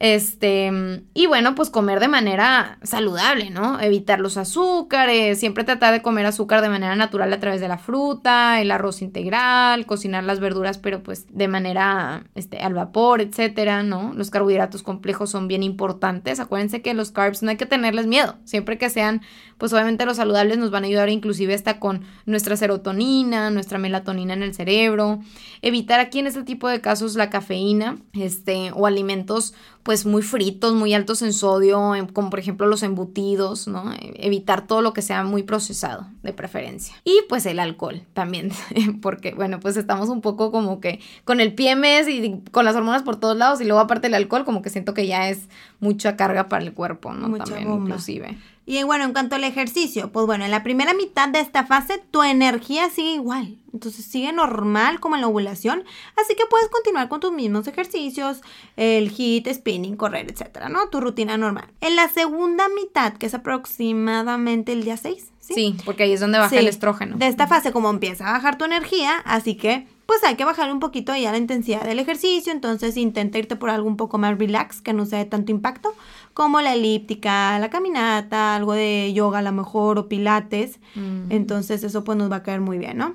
Este, 0.00 0.72
y 1.12 1.26
bueno, 1.26 1.54
pues 1.54 1.68
comer 1.68 2.00
de 2.00 2.08
manera 2.08 2.78
saludable, 2.82 3.50
¿no? 3.50 3.78
Evitar 3.80 4.18
los 4.18 4.38
azúcares, 4.38 5.38
siempre 5.38 5.62
tratar 5.62 5.92
de 5.92 6.00
comer 6.00 6.24
azúcar 6.24 6.62
de 6.62 6.70
manera 6.70 6.96
natural 6.96 7.30
a 7.34 7.38
través 7.38 7.60
de 7.60 7.68
la 7.68 7.76
fruta, 7.76 8.62
el 8.62 8.70
arroz 8.70 9.02
integral, 9.02 9.84
cocinar 9.84 10.24
las 10.24 10.40
verduras, 10.40 10.78
pero 10.78 11.02
pues 11.02 11.26
de 11.28 11.48
manera 11.48 12.24
este, 12.34 12.60
al 12.60 12.72
vapor, 12.72 13.20
etcétera, 13.20 13.82
¿no? 13.82 14.14
Los 14.14 14.30
carbohidratos 14.30 14.82
complejos 14.82 15.28
son 15.28 15.48
bien 15.48 15.62
importantes. 15.62 16.40
Acuérdense 16.40 16.80
que 16.80 16.94
los 16.94 17.10
carbs 17.10 17.42
no 17.42 17.50
hay 17.50 17.58
que 17.58 17.66
tenerles 17.66 18.06
miedo, 18.06 18.38
siempre 18.46 18.78
que 18.78 18.88
sean, 18.88 19.20
pues 19.58 19.70
obviamente 19.74 20.06
los 20.06 20.16
saludables 20.16 20.56
nos 20.56 20.70
van 20.70 20.84
a 20.84 20.86
ayudar 20.86 21.10
inclusive 21.10 21.52
hasta 21.52 21.78
con 21.78 22.04
nuestra 22.24 22.56
serotonina, 22.56 23.50
nuestra 23.50 23.76
melatonina 23.76 24.32
en 24.32 24.44
el 24.44 24.54
cerebro. 24.54 25.20
Evitar 25.60 26.00
aquí 26.00 26.20
en 26.20 26.26
este 26.26 26.42
tipo 26.42 26.68
de 26.68 26.80
casos 26.80 27.16
la 27.16 27.28
cafeína, 27.28 27.98
este, 28.14 28.72
o 28.72 28.86
alimentos 28.86 29.52
pues 29.90 30.06
muy 30.06 30.22
fritos, 30.22 30.72
muy 30.72 30.94
altos 30.94 31.20
en 31.20 31.32
sodio, 31.32 31.92
como 32.12 32.30
por 32.30 32.38
ejemplo 32.38 32.68
los 32.68 32.84
embutidos, 32.84 33.66
¿no? 33.66 33.92
Evitar 33.98 34.64
todo 34.64 34.82
lo 34.82 34.92
que 34.92 35.02
sea 35.02 35.24
muy 35.24 35.42
procesado, 35.42 36.06
de 36.22 36.32
preferencia. 36.32 36.94
Y 37.02 37.18
pues 37.28 37.44
el 37.44 37.58
alcohol 37.58 38.02
también, 38.12 38.52
porque 39.02 39.34
bueno, 39.34 39.58
pues 39.58 39.76
estamos 39.76 40.08
un 40.08 40.20
poco 40.20 40.52
como 40.52 40.78
que 40.78 41.00
con 41.24 41.40
el 41.40 41.56
PMS 41.56 42.08
y 42.08 42.40
con 42.52 42.64
las 42.64 42.76
hormonas 42.76 43.02
por 43.02 43.16
todos 43.16 43.36
lados 43.36 43.60
y 43.60 43.64
luego 43.64 43.80
aparte 43.80 44.06
el 44.06 44.14
alcohol, 44.14 44.44
como 44.44 44.62
que 44.62 44.70
siento 44.70 44.94
que 44.94 45.08
ya 45.08 45.28
es 45.28 45.48
mucha 45.80 46.14
carga 46.14 46.48
para 46.48 46.62
el 46.62 46.72
cuerpo, 46.72 47.12
¿no? 47.12 47.36
también 47.36 47.68
inclusive. 47.68 48.38
Y 48.66 48.82
bueno, 48.84 49.04
en 49.04 49.12
cuanto 49.12 49.36
al 49.36 49.44
ejercicio, 49.44 50.12
pues 50.12 50.26
bueno, 50.26 50.44
en 50.44 50.50
la 50.50 50.62
primera 50.62 50.94
mitad 50.94 51.28
de 51.28 51.40
esta 51.40 51.64
fase 51.64 52.00
tu 52.10 52.22
energía 52.22 52.88
sigue 52.90 53.14
igual. 53.14 53.58
Entonces 53.72 54.04
sigue 54.04 54.32
normal 54.32 55.00
como 55.00 55.14
en 55.14 55.22
la 55.22 55.28
ovulación. 55.28 55.84
Así 56.16 56.34
que 56.34 56.46
puedes 56.48 56.68
continuar 56.68 57.08
con 57.08 57.20
tus 57.20 57.32
mismos 57.32 57.66
ejercicios, 57.66 58.42
el 58.76 59.10
hit, 59.10 59.48
spinning, 59.48 59.96
correr, 59.96 60.30
etcétera, 60.30 60.68
¿no? 60.68 60.88
Tu 60.88 61.00
rutina 61.00 61.36
normal. 61.36 61.66
En 61.80 61.96
la 61.96 62.08
segunda 62.08 62.68
mitad, 62.68 63.14
que 63.14 63.26
es 63.26 63.34
aproximadamente 63.34 64.72
el 64.72 64.84
día 64.84 64.96
6. 64.96 65.32
Sí, 65.40 65.76
porque 65.84 66.04
ahí 66.04 66.12
es 66.12 66.20
donde 66.20 66.38
baja 66.38 66.56
el 66.56 66.68
estrógeno. 66.68 67.16
De 67.16 67.26
esta 67.26 67.48
fase, 67.48 67.72
como 67.72 67.90
empieza 67.90 68.28
a 68.28 68.32
bajar 68.32 68.56
tu 68.56 68.64
energía, 68.64 69.16
así 69.24 69.56
que 69.56 69.88
pues 70.10 70.24
hay 70.24 70.34
que 70.34 70.44
bajar 70.44 70.72
un 70.72 70.80
poquito 70.80 71.14
ya 71.14 71.30
la 71.30 71.38
intensidad 71.38 71.84
del 71.84 72.00
ejercicio, 72.00 72.52
entonces 72.52 72.96
intenta 72.96 73.38
irte 73.38 73.54
por 73.54 73.70
algo 73.70 73.86
un 73.86 73.96
poco 73.96 74.18
más 74.18 74.36
relax, 74.36 74.82
que 74.82 74.92
no 74.92 75.06
sea 75.06 75.20
de 75.20 75.24
tanto 75.24 75.52
impacto, 75.52 75.94
como 76.34 76.60
la 76.60 76.74
elíptica, 76.74 77.56
la 77.60 77.70
caminata, 77.70 78.56
algo 78.56 78.72
de 78.72 79.12
yoga 79.14 79.38
a 79.38 79.42
lo 79.42 79.52
mejor 79.52 80.00
o 80.00 80.08
pilates, 80.08 80.80
entonces 81.28 81.84
eso 81.84 82.02
pues 82.02 82.18
nos 82.18 82.28
va 82.28 82.36
a 82.36 82.42
caer 82.42 82.60
muy 82.60 82.76
bien, 82.76 82.98
¿no? 82.98 83.14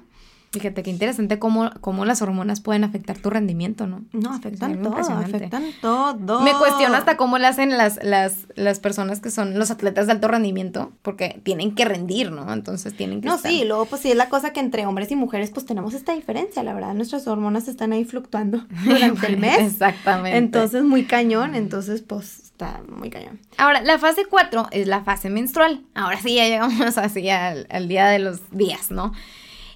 Fíjate 0.56 0.84
qué 0.84 0.90
interesante 0.90 1.38
cómo, 1.38 1.70
cómo 1.82 2.06
las 2.06 2.22
hormonas 2.22 2.62
pueden 2.62 2.86
afectar 2.86 3.18
tu 3.18 3.30
rendimiento, 3.30 3.88
¿no? 3.88 4.06
No, 4.14 4.34
afectan 4.34 4.82
todo, 4.82 4.96
afectan 4.96 5.66
todo. 5.82 6.40
Me 6.44 6.54
cuestiona 6.54 6.98
hasta 6.98 7.18
cómo 7.18 7.38
le 7.38 7.46
hacen 7.46 7.78
las, 7.78 8.02
las, 8.02 8.48
las 8.56 8.80
personas 8.80 9.20
que 9.20 9.32
son 9.32 9.60
los 9.60 9.70
atletas 9.70 10.06
de 10.06 10.14
alto 10.14 10.30
rendimiento, 10.30 10.94
porque 11.02 11.42
tienen 11.44 11.76
que 11.76 11.84
rendir, 11.84 12.32
¿no? 12.32 12.54
Entonces 12.54 12.96
tienen 12.96 13.20
que 13.20 13.28
No, 13.28 13.38
sí, 13.38 13.66
luego 13.66 13.86
pues 13.86 14.02
sí 14.02 14.12
es 14.12 14.16
la 14.16 14.30
cosa 14.30 14.54
que 14.54 14.62
entre 14.62 14.86
hombres 14.86 15.12
y 15.12 15.18
mujeres 15.18 15.52
pues 15.52 15.66
tenemos 15.66 15.94
esta 15.94 16.14
diferencia, 16.14 16.64
la 16.64 16.74
verdad, 16.74 16.94
nuestras 16.94 17.28
hormonas 17.28 17.68
están 17.68 17.92
ahí 17.92 18.06
fluctuando 18.06 18.66
durante 18.86 19.28
el 19.28 19.38
mes. 19.38 19.60
Exactamente. 19.60 20.38
Entonces 20.38 20.86
muy 20.86 21.04
cañón, 21.04 21.54
entonces 21.54 22.02
pues 22.02 22.40
está 22.40 22.82
muy 22.88 23.10
cañón. 23.10 23.42
Ahora, 23.58 23.82
la 23.82 24.00
fase 24.00 24.26
4 24.30 24.68
es 24.72 24.88
la 24.88 25.04
fase 25.04 25.30
menstrual. 25.30 25.84
Ahora 25.94 26.22
sí 26.22 26.36
ya 26.36 26.46
llegamos 26.46 26.98
así 26.98 27.30
al, 27.30 27.68
al 27.70 27.90
día 27.90 28.08
de 28.08 28.20
los 28.20 28.40
días, 28.52 28.92
¿no? 28.92 29.12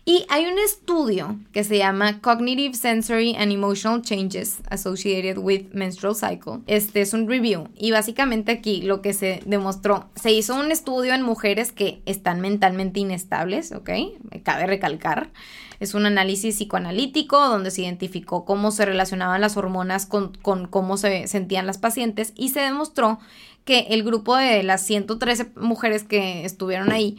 Y 0.10 0.26
hay 0.28 0.48
un 0.48 0.58
estudio 0.58 1.38
que 1.54 1.64
se 1.64 1.78
llama 1.78 2.20
Cognitive 2.20 2.74
Sensory 2.74 3.36
and 3.36 3.52
Emotional 3.52 4.02
Changes 4.02 4.58
Associated 4.72 5.38
with 5.38 5.68
Menstrual 5.72 6.16
Cycle. 6.16 6.64
Este 6.66 7.02
es 7.02 7.14
un 7.14 7.28
review 7.28 7.68
y 7.78 7.92
básicamente 7.92 8.52
aquí 8.52 8.82
lo 8.82 9.04
que 9.04 9.14
se 9.14 9.44
demostró, 9.46 10.10
se 10.16 10.32
hizo 10.32 10.56
un 10.56 10.72
estudio 10.72 11.14
en 11.14 11.22
mujeres 11.22 11.72
que 11.72 12.02
están 12.08 12.42
mentalmente 12.42 13.02
inestables, 13.02 13.72
¿ok? 13.72 13.92
Cabe 14.42 14.66
recalcar. 14.66 15.30
Es 15.80 15.94
un 15.94 16.08
análisis 16.08 16.56
psicoanalítico 16.56 17.48
donde 17.48 17.70
se 17.70 17.84
identificó 17.84 18.46
cómo 18.46 18.72
se 18.72 18.86
relacionaban 18.86 19.42
las 19.42 19.58
hormonas 19.58 20.08
con, 20.08 20.36
con 20.42 20.66
cómo 20.66 20.98
se 20.98 21.28
sentían 21.28 21.68
las 21.68 21.78
pacientes 21.78 22.34
y 22.36 22.50
se 22.50 22.62
demostró 22.62 23.20
que 23.64 23.82
el 23.92 24.02
grupo 24.02 24.36
de 24.36 24.64
las 24.64 24.84
113 24.88 25.52
mujeres 25.56 26.04
que 26.04 26.46
estuvieron 26.46 26.92
ahí, 26.92 27.18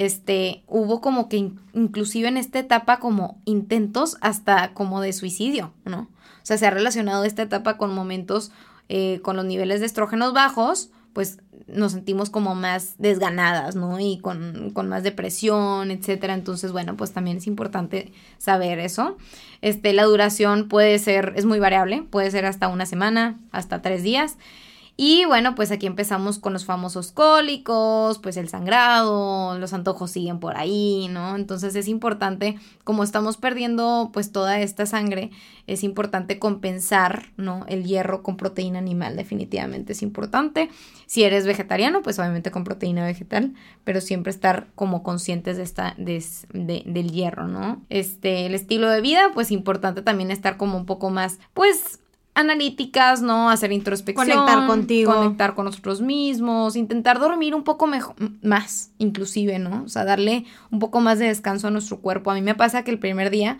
este, 0.00 0.62
hubo 0.66 1.02
como 1.02 1.28
que 1.28 1.52
inclusive 1.74 2.26
en 2.26 2.38
esta 2.38 2.58
etapa 2.58 3.00
como 3.00 3.38
intentos 3.44 4.16
hasta 4.22 4.72
como 4.72 5.02
de 5.02 5.12
suicidio, 5.12 5.74
¿no? 5.84 6.08
O 6.42 6.44
sea, 6.46 6.56
se 6.56 6.66
ha 6.66 6.70
relacionado 6.70 7.24
esta 7.24 7.42
etapa 7.42 7.76
con 7.76 7.94
momentos 7.94 8.50
eh, 8.88 9.20
con 9.22 9.36
los 9.36 9.44
niveles 9.44 9.80
de 9.80 9.86
estrógenos 9.86 10.32
bajos, 10.32 10.88
pues 11.12 11.40
nos 11.66 11.92
sentimos 11.92 12.30
como 12.30 12.54
más 12.54 12.94
desganadas, 12.96 13.76
¿no? 13.76 14.00
Y 14.00 14.18
con, 14.20 14.70
con, 14.72 14.88
más 14.88 15.02
depresión, 15.02 15.90
etcétera. 15.90 16.32
Entonces, 16.32 16.72
bueno, 16.72 16.96
pues 16.96 17.12
también 17.12 17.36
es 17.36 17.46
importante 17.46 18.10
saber 18.38 18.78
eso. 18.78 19.18
Este, 19.60 19.92
la 19.92 20.04
duración 20.04 20.68
puede 20.68 20.98
ser, 20.98 21.34
es 21.36 21.44
muy 21.44 21.58
variable, 21.58 22.04
puede 22.08 22.30
ser 22.30 22.46
hasta 22.46 22.68
una 22.68 22.86
semana, 22.86 23.38
hasta 23.52 23.82
tres 23.82 24.02
días. 24.02 24.38
Y 24.96 25.24
bueno, 25.24 25.54
pues 25.54 25.70
aquí 25.70 25.86
empezamos 25.86 26.38
con 26.38 26.52
los 26.52 26.64
famosos 26.64 27.12
cólicos, 27.12 28.18
pues 28.18 28.36
el 28.36 28.48
sangrado, 28.48 29.58
los 29.58 29.72
antojos 29.72 30.10
siguen 30.10 30.40
por 30.40 30.56
ahí, 30.56 31.08
¿no? 31.10 31.36
Entonces 31.36 31.74
es 31.74 31.88
importante, 31.88 32.58
como 32.84 33.02
estamos 33.02 33.36
perdiendo 33.36 34.10
pues 34.12 34.30
toda 34.32 34.60
esta 34.60 34.86
sangre, 34.86 35.30
es 35.66 35.84
importante 35.84 36.38
compensar, 36.38 37.26
¿no? 37.36 37.64
El 37.68 37.84
hierro 37.84 38.22
con 38.22 38.36
proteína 38.36 38.78
animal, 38.78 39.16
definitivamente 39.16 39.92
es 39.92 40.02
importante. 40.02 40.68
Si 41.06 41.22
eres 41.24 41.46
vegetariano, 41.46 42.02
pues 42.02 42.18
obviamente 42.18 42.50
con 42.50 42.64
proteína 42.64 43.04
vegetal, 43.04 43.54
pero 43.84 44.00
siempre 44.00 44.30
estar 44.30 44.68
como 44.74 45.02
conscientes 45.02 45.56
de 45.56 45.62
esta, 45.62 45.94
de, 45.96 46.22
del 46.52 47.10
hierro, 47.10 47.48
¿no? 47.48 47.82
Este, 47.88 48.46
el 48.46 48.54
estilo 48.54 48.90
de 48.90 49.00
vida, 49.00 49.30
pues 49.32 49.50
importante 49.50 50.02
también 50.02 50.30
estar 50.30 50.56
como 50.56 50.76
un 50.76 50.86
poco 50.86 51.10
más, 51.10 51.38
pues 51.54 52.00
analíticas, 52.34 53.22
¿no? 53.22 53.50
Hacer 53.50 53.72
introspección. 53.72 54.28
Conectar 54.28 54.66
contigo. 54.66 55.14
Conectar 55.14 55.54
con 55.54 55.64
nosotros 55.64 56.00
mismos, 56.00 56.76
intentar 56.76 57.18
dormir 57.18 57.54
un 57.54 57.64
poco 57.64 57.86
mejor, 57.86 58.14
más, 58.42 58.90
inclusive, 58.98 59.58
¿no? 59.58 59.82
O 59.84 59.88
sea, 59.88 60.04
darle 60.04 60.44
un 60.70 60.78
poco 60.78 61.00
más 61.00 61.18
de 61.18 61.26
descanso 61.26 61.68
a 61.68 61.70
nuestro 61.70 62.00
cuerpo. 62.00 62.30
A 62.30 62.34
mí 62.34 62.42
me 62.42 62.54
pasa 62.54 62.84
que 62.84 62.90
el 62.90 62.98
primer 62.98 63.30
día, 63.30 63.58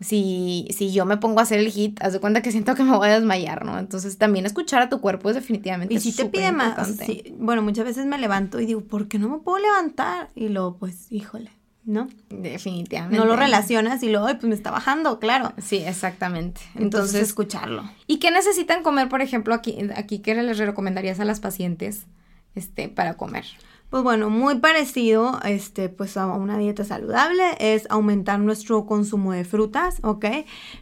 si, 0.00 0.68
si 0.70 0.92
yo 0.92 1.04
me 1.06 1.16
pongo 1.16 1.40
a 1.40 1.42
hacer 1.42 1.58
el 1.58 1.70
hit, 1.70 2.02
haz 2.02 2.12
de 2.12 2.20
cuenta 2.20 2.42
que 2.42 2.52
siento 2.52 2.74
que 2.74 2.82
me 2.82 2.96
voy 2.96 3.08
a 3.08 3.14
desmayar, 3.14 3.64
¿no? 3.64 3.78
Entonces 3.78 4.18
también 4.18 4.46
escuchar 4.46 4.82
a 4.82 4.88
tu 4.88 5.00
cuerpo 5.00 5.30
es 5.30 5.34
definitivamente 5.34 5.94
Y 5.94 6.00
si 6.00 6.12
te 6.12 6.26
pide 6.26 6.52
más, 6.52 6.98
bueno, 7.38 7.62
muchas 7.62 7.84
veces 7.84 8.06
me 8.06 8.18
levanto 8.18 8.60
y 8.60 8.66
digo, 8.66 8.82
¿por 8.82 9.08
qué 9.08 9.18
no 9.18 9.28
me 9.28 9.38
puedo 9.38 9.58
levantar? 9.58 10.30
Y 10.34 10.48
luego, 10.48 10.76
pues, 10.76 11.10
híjole 11.10 11.61
¿no? 11.84 12.08
Definitivamente. 12.30 13.16
No 13.16 13.24
lo 13.24 13.36
relacionas 13.36 14.02
y 14.02 14.10
luego, 14.10 14.26
pues 14.26 14.44
me 14.44 14.54
está 14.54 14.70
bajando, 14.70 15.18
claro. 15.18 15.52
Sí, 15.58 15.78
exactamente. 15.78 16.60
Entonces, 16.74 17.22
escucharlo. 17.22 17.90
¿Y 18.06 18.18
qué 18.18 18.30
necesitan 18.30 18.82
comer, 18.82 19.08
por 19.08 19.20
ejemplo, 19.20 19.54
aquí, 19.54 19.78
aquí 19.96 20.20
qué 20.20 20.34
les 20.34 20.58
recomendarías 20.58 21.20
a 21.20 21.24
las 21.24 21.40
pacientes 21.40 22.06
este, 22.54 22.88
para 22.88 23.14
comer? 23.14 23.44
Pues 23.92 24.04
bueno, 24.04 24.30
muy 24.30 24.56
parecido 24.56 25.38
este, 25.44 25.90
pues 25.90 26.16
a 26.16 26.26
una 26.28 26.56
dieta 26.56 26.82
saludable 26.82 27.42
es 27.58 27.86
aumentar 27.90 28.40
nuestro 28.40 28.86
consumo 28.86 29.32
de 29.32 29.44
frutas, 29.44 29.98
¿ok? 30.02 30.24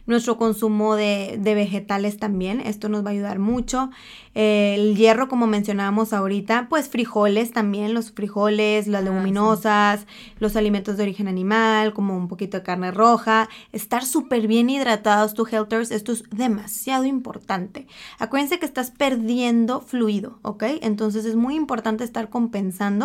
Nuestro 0.05 0.37
consumo 0.37 0.95
de, 0.95 1.37
de 1.37 1.53
vegetales 1.53 2.15
también, 2.15 2.61
esto 2.61 2.87
nos 2.87 3.03
va 3.03 3.09
a 3.09 3.11
ayudar 3.11 3.37
mucho. 3.37 3.89
El 4.33 4.95
hierro, 4.95 5.27
como 5.27 5.45
mencionábamos 5.45 6.13
ahorita, 6.13 6.67
pues 6.69 6.87
frijoles 6.87 7.51
también, 7.51 7.93
los 7.93 8.13
frijoles, 8.13 8.87
las 8.87 9.01
ah, 9.01 9.03
leguminosas, 9.03 10.07
los 10.39 10.55
alimentos 10.55 10.95
de 10.95 11.03
origen 11.03 11.27
animal, 11.27 11.91
como 11.93 12.15
un 12.15 12.29
poquito 12.29 12.55
de 12.55 12.63
carne 12.63 12.91
roja. 12.91 13.49
Estar 13.73 14.05
súper 14.05 14.47
bien 14.47 14.69
hidratados, 14.69 15.33
tu 15.33 15.45
healthers, 15.45 15.91
esto 15.91 16.13
es 16.13 16.23
demasiado 16.29 17.03
importante. 17.03 17.87
Acuérdense 18.19 18.57
que 18.57 18.65
estás 18.65 18.91
perdiendo 18.91 19.81
fluido, 19.81 20.39
¿ok? 20.43 20.63
Entonces 20.81 21.25
es 21.25 21.35
muy 21.35 21.55
importante 21.55 22.05
estar 22.05 22.29
compensando 22.29 23.00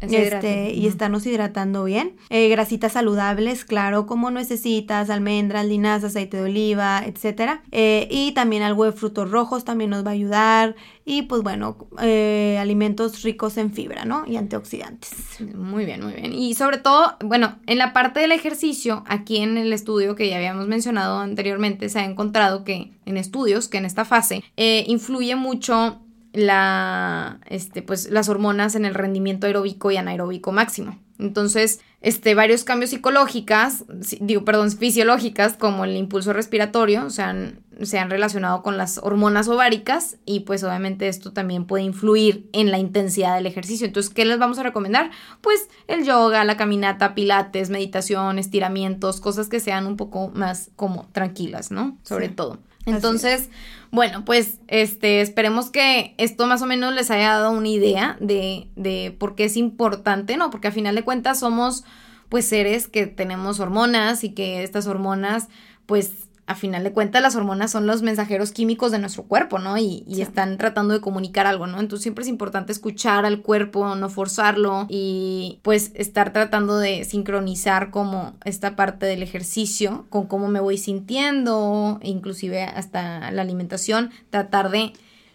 Este, 0.00 0.72
y 0.72 0.86
estarnos 0.86 1.26
hidratando 1.26 1.84
bien. 1.84 2.16
Eh, 2.30 2.48
grasitas 2.48 2.92
saludables, 2.92 3.64
claro, 3.64 4.06
como 4.06 4.30
nuecesitas, 4.30 5.10
almendras, 5.10 5.66
linaza, 5.66 6.06
aceite 6.06 6.38
de 6.38 6.44
oliva, 6.44 7.02
etcétera. 7.04 7.62
Eh, 7.70 8.08
y 8.10 8.32
también 8.32 8.62
algo 8.62 8.86
de 8.86 8.92
frutos 8.92 9.30
rojos 9.30 9.64
también 9.64 9.90
nos 9.90 10.04
va 10.04 10.10
a 10.10 10.14
ayudar. 10.14 10.74
Y 11.04 11.22
pues 11.22 11.42
bueno, 11.42 11.76
eh, 12.00 12.56
alimentos 12.58 13.22
ricos 13.22 13.58
en 13.58 13.72
fibra, 13.72 14.04
¿no? 14.04 14.24
Y 14.26 14.36
antioxidantes. 14.36 15.12
Muy 15.54 15.84
bien, 15.84 16.02
muy 16.02 16.14
bien. 16.14 16.32
Y 16.32 16.54
sobre 16.54 16.78
todo, 16.78 17.16
bueno, 17.22 17.58
en 17.66 17.78
la 17.78 17.92
parte 17.92 18.20
del 18.20 18.32
ejercicio, 18.32 19.04
aquí 19.06 19.38
en 19.38 19.58
el 19.58 19.72
estudio 19.72 20.14
que 20.14 20.28
ya 20.28 20.36
habíamos 20.36 20.66
mencionado 20.66 21.18
anteriormente, 21.18 21.88
se 21.88 21.98
ha 21.98 22.04
encontrado 22.04 22.64
que 22.64 22.92
en 23.04 23.16
estudios, 23.16 23.68
que 23.68 23.78
en 23.78 23.84
esta 23.84 24.04
fase, 24.04 24.44
influye 24.56 25.34
mucho 25.36 26.00
la, 26.32 27.40
este, 27.46 27.82
pues, 27.82 28.10
las 28.10 28.28
hormonas 28.28 28.74
en 28.74 28.84
el 28.84 28.94
rendimiento 28.94 29.46
aeróbico 29.46 29.90
y 29.90 29.96
anaeróbico 29.96 30.52
máximo. 30.52 30.98
Entonces, 31.18 31.80
este, 32.00 32.34
varios 32.34 32.64
cambios 32.64 32.90
psicológicas, 32.90 33.84
digo, 34.20 34.44
perdón, 34.44 34.70
fisiológicas, 34.70 35.54
como 35.54 35.84
el 35.84 35.96
impulso 35.96 36.32
respiratorio, 36.32 37.10
se 37.10 37.22
han, 37.22 37.60
se 37.82 37.98
han 37.98 38.08
relacionado 38.08 38.62
con 38.62 38.78
las 38.78 38.98
hormonas 38.98 39.46
ováricas 39.48 40.16
y 40.24 40.40
pues 40.40 40.64
obviamente 40.64 41.08
esto 41.08 41.32
también 41.32 41.66
puede 41.66 41.84
influir 41.84 42.48
en 42.52 42.70
la 42.70 42.78
intensidad 42.78 43.34
del 43.34 43.46
ejercicio. 43.46 43.86
Entonces, 43.86 44.12
¿qué 44.14 44.24
les 44.24 44.38
vamos 44.38 44.58
a 44.58 44.62
recomendar? 44.62 45.10
Pues 45.42 45.68
el 45.88 46.04
yoga, 46.04 46.44
la 46.44 46.56
caminata, 46.56 47.14
pilates, 47.14 47.68
meditación, 47.68 48.38
estiramientos, 48.38 49.20
cosas 49.20 49.48
que 49.48 49.60
sean 49.60 49.86
un 49.86 49.98
poco 49.98 50.30
más 50.34 50.70
como 50.74 51.06
tranquilas, 51.12 51.70
¿no? 51.70 51.98
Sobre 52.02 52.30
todo. 52.30 52.60
Entonces, 52.86 53.50
bueno, 53.90 54.24
pues 54.24 54.58
este, 54.68 55.20
esperemos 55.20 55.70
que 55.70 56.14
esto 56.18 56.46
más 56.46 56.62
o 56.62 56.66
menos 56.66 56.94
les 56.94 57.10
haya 57.10 57.34
dado 57.34 57.50
una 57.50 57.68
idea 57.68 58.16
de, 58.20 58.68
de 58.76 59.14
por 59.18 59.34
qué 59.34 59.44
es 59.44 59.56
importante, 59.56 60.36
¿no? 60.36 60.50
Porque 60.50 60.68
a 60.68 60.72
final 60.72 60.94
de 60.94 61.04
cuentas 61.04 61.40
somos 61.40 61.84
pues 62.28 62.46
seres 62.46 62.86
que 62.86 63.06
tenemos 63.06 63.58
hormonas 63.60 64.24
y 64.24 64.30
que 64.30 64.62
estas 64.62 64.86
hormonas 64.86 65.48
pues 65.86 66.29
a 66.50 66.56
final 66.56 66.82
de 66.82 66.92
cuentas 66.92 67.22
las 67.22 67.36
hormonas 67.36 67.70
son 67.70 67.86
los 67.86 68.02
mensajeros 68.02 68.50
químicos 68.50 68.90
de 68.90 68.98
nuestro 68.98 69.22
cuerpo, 69.22 69.60
¿no? 69.60 69.78
Y, 69.78 70.04
están 70.20 70.58
tratando 70.58 70.92
de 70.92 71.00
comunicar 71.00 71.46
algo, 71.46 71.68
¿no? 71.68 71.78
Entonces 71.78 72.02
siempre 72.02 72.22
es 72.22 72.28
importante 72.28 72.72
escuchar 72.72 73.24
al 73.24 73.40
cuerpo, 73.40 73.94
no 73.94 74.08
forzarlo 74.10 74.86
y 74.88 75.60
pues 75.62 75.92
estar 75.94 76.32
tratando 76.32 76.76
de 76.76 77.04
sincronizar 77.04 77.90
como 77.90 78.34
esta 78.44 78.74
parte 78.74 79.06
del 79.06 79.22
ejercicio 79.22 80.06
con 80.10 80.26
cómo 80.26 80.48
me 80.48 80.58
voy 80.58 80.76
sintiendo, 80.76 82.00
inclusive 82.02 82.64
hasta 82.64 83.30
la 83.30 83.42
alimentación, 83.42 84.10
tratar 84.30 84.70
de 84.70 84.92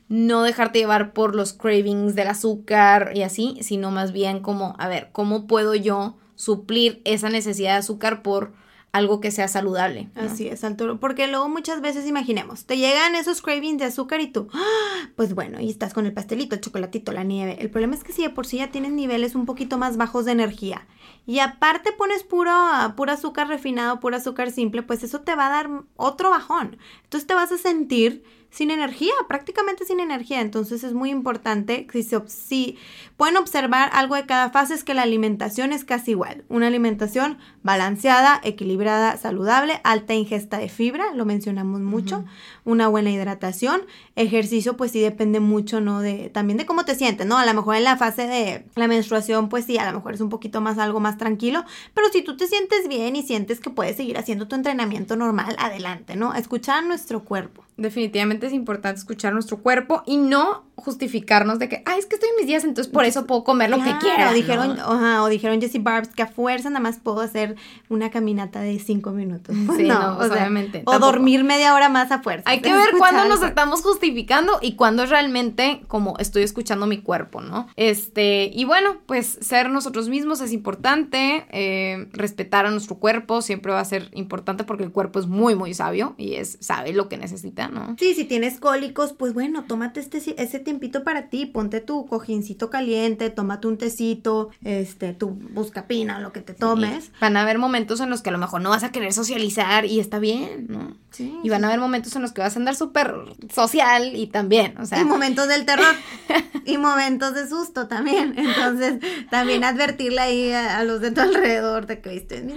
no 0.10 0.44
dejarte 0.44 0.80
llevar 0.80 1.14
por 1.14 1.34
los 1.34 1.54
cravings 1.54 2.14
del 2.16 2.28
azúcar 2.28 3.14
y 3.16 3.24
así, 3.24 3.58
sino 3.62 3.90
más 3.90 4.12
bien 4.12 4.42
como, 4.42 4.76
a 4.78 4.90
ver, 4.90 5.10
¿cómo 5.14 5.48
puedo 5.48 5.76
yo 5.76 6.18
suplir 6.36 7.02
esa 7.06 7.30
necesidad 7.30 7.72
de 7.72 7.80
azúcar 7.80 8.22
por 8.22 8.52
algo 8.96 9.20
que 9.20 9.30
sea 9.30 9.50
saludable. 9.50 10.08
Así 10.16 10.48
es, 10.48 10.64
Arturo. 10.64 11.02
Porque 11.02 11.28
luego 11.28 11.50
muchas 11.50 11.82
veces, 11.82 12.08
imaginemos, 12.08 12.64
te 12.64 12.78
llegan 12.78 13.14
esos 13.16 13.42
cravings 13.42 13.80
de 13.80 13.86
azúcar 13.86 14.22
y 14.22 14.28
tú, 14.28 14.48
¡ah! 14.54 15.10
pues 15.18 15.36
bueno, 15.36 15.60
y 15.60 15.70
estás 15.70 15.94
con 15.94 16.06
el 16.06 16.14
pastelito, 16.14 16.56
el 16.56 16.62
chocolatito, 16.62 17.12
la 17.12 17.26
nieve. 17.26 17.58
El 17.60 17.70
problema 17.70 17.96
es 17.96 18.06
que 18.06 18.14
si 18.14 18.22
de 18.22 18.30
por 18.30 18.48
sí 18.48 18.58
ya 18.58 18.72
tienes 18.72 18.94
niveles 18.94 19.36
un 19.36 19.46
poquito 19.46 19.78
más 19.78 19.98
bajos 19.98 20.24
de 20.24 20.32
energía 20.32 20.88
y 21.26 21.40
aparte 21.40 21.92
pones 21.92 22.24
puro, 22.24 22.54
puro 22.96 23.12
azúcar 23.12 23.50
refinado, 23.50 24.00
puro 24.00 24.16
azúcar 24.16 24.50
simple, 24.52 24.82
pues 24.82 25.04
eso 25.04 25.22
te 25.22 25.36
va 25.36 25.48
a 25.48 25.50
dar 25.50 25.70
otro 25.98 26.30
bajón. 26.30 26.78
Entonces 27.04 27.28
te 27.28 27.34
vas 27.34 27.52
a 27.52 27.58
sentir 27.58 28.24
sin 28.56 28.72
energía, 28.72 29.12
prácticamente 29.28 29.84
sin 29.84 30.00
energía. 30.00 30.40
Entonces 30.40 30.86
es 30.86 30.94
muy 30.94 31.10
importante, 31.10 31.88
si, 31.92 32.06
si 32.28 32.78
pueden 33.18 33.36
observar 33.36 33.90
algo 33.92 34.16
de 34.16 34.26
cada 34.26 34.50
fase, 34.50 34.74
es 34.74 34.86
que 34.86 34.94
la 34.94 35.02
alimentación 35.02 35.74
es 35.74 35.84
casi 35.84 36.12
igual. 36.12 36.46
Una 36.48 36.68
alimentación 36.68 37.38
balanceada, 37.64 38.40
equilibrada, 38.46 39.18
saludable, 39.18 39.82
alta 39.84 40.14
ingesta 40.14 40.58
de 40.58 40.70
fibra, 40.70 41.14
lo 41.14 41.26
mencionamos 41.26 41.82
mucho, 41.82 42.24
una 42.64 42.88
buena 42.88 43.12
hidratación, 43.12 43.82
ejercicio 44.16 44.78
pues 44.78 44.92
sí 44.92 45.02
depende 45.02 45.42
mucho, 45.42 45.82
¿no? 45.82 46.00
De, 46.00 46.30
también 46.30 46.58
de 46.58 46.66
cómo 46.66 46.86
te 46.86 46.96
sientes, 46.96 47.28
¿no? 47.28 47.38
A 47.38 47.46
lo 47.46 47.54
mejor 47.54 47.76
en 47.76 47.84
la 47.84 47.98
fase 47.98 48.26
de 48.26 48.66
la 48.76 48.88
menstruación 48.88 49.50
pues 49.50 49.66
sí, 49.66 49.78
a 49.78 49.92
lo 49.92 49.98
mejor 49.98 50.14
es 50.14 50.22
un 50.22 50.30
poquito 50.30 50.62
más 50.62 50.78
algo 50.78 51.02
más 51.02 51.18
tranquilo, 51.18 51.66
pero 51.94 52.08
si 52.08 52.22
tú 52.22 52.38
te 52.38 52.48
sientes 52.48 52.88
bien 52.88 53.18
y 53.18 53.24
sientes 53.24 53.60
que 53.60 53.70
puedes 53.70 53.98
seguir 53.98 54.18
haciendo 54.18 54.48
tu 54.48 54.56
entrenamiento 54.56 55.18
normal, 55.18 55.58
adelante, 55.60 56.16
¿no? 56.16 56.34
Escuchar 56.34 56.78
a 56.78 56.88
nuestro 56.88 57.26
cuerpo. 57.26 57.65
Definitivamente 57.78 58.48
es 58.48 58.54
importante 58.54 59.00
escuchar 59.00 59.34
nuestro 59.34 59.58
cuerpo 59.58 60.04
y 60.06 60.18
no 60.18 60.66
justificarnos 60.76 61.60
de 61.60 61.70
que, 61.70 61.84
ay, 61.86 62.00
es 62.00 62.06
que 62.06 62.16
estoy 62.16 62.30
en 62.30 62.36
mis 62.38 62.48
días, 62.48 62.64
entonces 62.64 62.92
por 62.92 63.06
eso 63.06 63.26
puedo 63.26 63.44
comer 63.44 63.70
lo 63.70 63.78
que 63.78 63.98
quiera. 64.00 64.32
O 64.32 64.34
dijeron, 64.34 64.78
o 64.80 65.28
dijeron 65.28 65.62
Jessie 65.62 65.80
Barbs 65.80 66.10
que 66.10 66.24
a 66.24 66.28
fuerza 66.28 66.70
nada 66.70 66.82
más 66.82 67.00
puedo 67.00 67.22
hacer 67.22 67.56
una 67.90 68.10
caminata 68.12 68.62
de 68.62 68.78
cinco 68.80 69.12
minutos. 69.12 69.56
Sí, 69.78 69.84
no, 69.88 70.18
pues, 70.18 70.32
obviamente. 70.32 70.84
O 70.86 71.00
dormir 71.00 71.44
media 71.44 71.74
hora 71.74 71.90
más 71.90 72.12
a 72.12 72.22
fuerza. 72.22 72.50
Hay 72.50 72.62
que 72.62 72.74
ver 72.74 72.90
cuándo 72.98 73.26
nos 73.26 73.42
estamos 73.42 73.82
justificando 73.82 74.60
y 74.62 74.76
cuándo 74.76 75.04
es 75.04 75.10
realmente 75.10 75.82
como 75.88 76.18
estoy 76.20 76.44
escuchando 76.44 76.88
mi 76.88 77.02
cuerpo, 77.02 77.42
¿no? 77.42 77.68
Este, 77.76 78.52
y 78.54 78.66
bueno, 78.66 78.98
pues 79.06 79.38
ser 79.42 79.70
nosotros 79.70 80.10
mismos 80.10 80.42
es 80.42 80.52
importante, 80.52 81.46
eh, 81.52 82.08
respetar 82.12 82.66
a 82.66 82.72
nuestro 82.72 82.98
cuerpo 82.98 83.42
siempre 83.42 83.72
va 83.72 83.80
a 83.80 83.86
ser 83.86 84.10
importante 84.14 84.64
porque 84.64 84.84
el 84.84 84.92
cuerpo 84.92 85.20
es 85.20 85.28
muy, 85.28 85.56
muy 85.56 85.74
sabio 85.74 86.16
y 86.18 86.36
es, 86.36 86.58
sabe 86.60 86.94
lo 86.94 87.10
que 87.10 87.18
necesita, 87.18 87.70
¿no? 87.70 87.96
Sí, 88.00 88.14
si 88.14 88.26
tienes 88.26 88.60
cólicos, 88.60 89.14
pues 89.14 89.34
bueno, 89.34 89.66
tómate 89.68 90.00
este, 90.00 90.18
ese 90.42 90.60
tiempito 90.66 91.06
para 91.06 91.30
ti, 91.30 91.46
ponte 91.46 91.80
tu 91.80 92.06
cojincito 92.06 92.70
caliente, 92.70 93.30
tómate 93.30 93.68
un 93.68 93.78
tecito, 93.78 94.50
este, 94.66 95.14
tu 95.14 95.30
buscapina, 95.30 96.20
lo 96.20 96.34
que 96.34 96.42
te 96.42 96.54
tomes. 96.54 97.12
Van 97.22 97.38
a 97.38 97.44
haber 97.44 97.58
momentos 97.58 98.02
en 98.02 98.10
los 98.10 98.22
que 98.22 98.30
a 98.30 98.34
lo 98.34 98.38
mejor 98.38 98.62
no 98.62 98.72
vas 98.72 98.84
a 98.84 98.92
querer 98.92 99.14
socializar 99.14 99.86
y 99.86 100.02
está 100.02 100.20
bien, 100.20 100.68
¿no? 100.68 100.98
Sí. 101.12 101.34
Y 101.44 101.50
van 101.50 101.64
a 101.64 101.68
haber 101.68 101.80
momentos 101.80 102.14
en 102.18 102.22
los 102.22 102.34
que 102.34 102.42
vas 102.42 102.58
a 102.58 102.60
andar 102.60 102.76
súper 102.76 103.14
social 103.54 104.16
y 104.16 104.28
también, 104.28 104.78
o 104.78 104.86
sea. 104.86 105.00
Y 105.00 105.06
momentos 105.06 105.48
del 105.48 105.66
terror. 105.66 105.96
y 106.66 106.78
momentos 106.78 107.34
de 107.34 107.48
susto 107.48 107.88
también. 107.88 108.34
Entonces, 108.38 108.96
también 109.30 109.64
advertirle 109.64 110.20
ahí 110.20 110.52
a, 110.52 110.84
los 110.84 111.00
de 111.00 111.12
tu 111.12 111.22
alrededor 111.22 111.86
de 111.86 112.02
que 112.02 112.10
viste 112.10 112.42
mis 112.42 112.56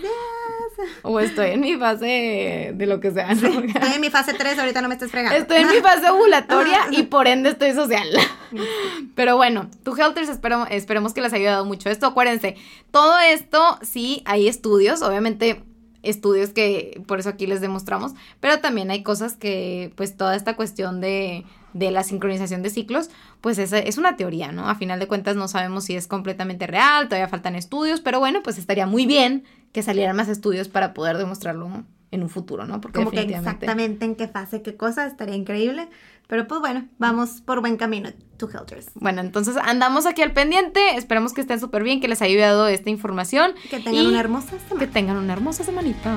O 1.03 1.21
estoy 1.21 1.51
en 1.51 1.61
mi 1.61 1.77
fase 1.77 2.73
de 2.75 2.87
lo 2.87 3.01
que 3.01 3.11
sea. 3.11 3.33
estoy 3.33 3.73
en 3.95 4.01
mi 4.01 4.11
fase 4.11 4.35
3, 4.35 4.59
ahorita 4.59 4.83
no 4.83 4.89
me 4.89 4.95
estés 4.95 5.11
fregando. 5.11 5.37
Estoy 5.39 5.59
en 5.59 5.69
mi 5.69 5.81
fase 5.81 6.09
ovulatoria 6.11 6.81
y 6.91 7.05
por 7.05 7.27
ende 7.27 7.51
estoy 7.51 7.73
social. 7.73 8.09
Pero 9.15 9.37
bueno, 9.37 9.71
tu 9.85 9.97
Helters 9.97 10.29
espero, 10.29 10.67
esperemos 10.69 11.15
que 11.15 11.21
les 11.21 11.33
haya 11.33 11.49
ayudado 11.49 11.65
mucho 11.65 11.91
esto. 11.91 12.07
Acuérdense, 12.07 12.57
todo 12.91 13.19
esto 13.19 13.79
sí 13.83 14.23
hay 14.25 14.49
estudios, 14.49 15.03
obviamente 15.03 15.63
estudios 16.03 16.51
que 16.51 17.03
por 17.07 17.19
eso 17.19 17.29
aquí 17.29 17.47
les 17.47 17.61
demostramos, 17.61 18.13
pero 18.41 18.61
también 18.61 18.91
hay 18.91 19.03
cosas 19.03 19.37
que 19.37 19.93
pues 19.97 20.17
toda 20.17 20.37
esta 20.37 20.55
cuestión 20.55 21.01
de, 21.01 21.45
de 21.73 21.91
la 21.91 22.03
sincronización 22.03 22.63
de 22.63 22.71
ciclos, 22.71 23.11
pues 23.41 23.59
es, 23.59 23.73
es 23.73 23.99
una 23.99 24.17
teoría, 24.17 24.53
¿no? 24.53 24.69
A 24.69 24.75
final 24.75 25.01
de 25.01 25.09
cuentas 25.09 25.37
no 25.37 25.49
sabemos 25.49 25.85
si 25.85 25.97
es 25.97 26.07
completamente 26.07 26.67
real, 26.67 27.09
todavía 27.09 27.29
faltan 27.29 27.57
estudios, 27.57 28.01
pero 28.01 28.21
bueno, 28.21 28.43
pues 28.43 28.59
estaría 28.59 28.87
muy 28.87 29.07
bien 29.07 29.45
que 29.73 29.83
salieran 29.83 30.17
más 30.17 30.29
estudios 30.29 30.69
para 30.69 30.95
poder 30.95 31.19
demostrarlo 31.19 31.85
en 32.11 32.23
un 32.23 32.29
futuro, 32.29 32.67
¿no? 32.67 32.81
Porque 32.81 32.99
Como 32.99 33.11
que 33.11 33.21
exactamente 33.21 34.05
en 34.05 34.15
qué 34.15 34.29
fase, 34.29 34.63
qué 34.63 34.77
cosa, 34.77 35.07
estaría 35.07 35.35
increíble. 35.35 35.89
Pero 36.27 36.47
pues 36.47 36.61
bueno, 36.61 36.87
vamos 36.99 37.41
por 37.41 37.61
buen 37.61 37.77
camino, 37.77 38.11
to 38.37 38.49
Helters. 38.51 38.91
Bueno, 38.95 39.21
entonces 39.21 39.57
andamos 39.57 40.07
aquí 40.07 40.23
al 40.23 40.33
pendiente. 40.33 40.97
Esperemos 40.97 41.33
que 41.33 41.41
estén 41.41 41.59
súper 41.59 41.83
bien, 41.83 42.01
que 42.01 42.09
les 42.09 42.21
haya 42.21 42.33
ayudado 42.33 42.69
esta 42.69 42.91
información. 42.91 43.53
Que 43.71 43.81
tengan 43.81 44.07
una 44.07 44.21
hermosa 44.21 44.59
semana. 44.59 44.79
Que 44.79 44.87
tengan 44.87 45.17
una 45.17 45.33
hermosa 45.33 45.65
semanita. 45.65 46.15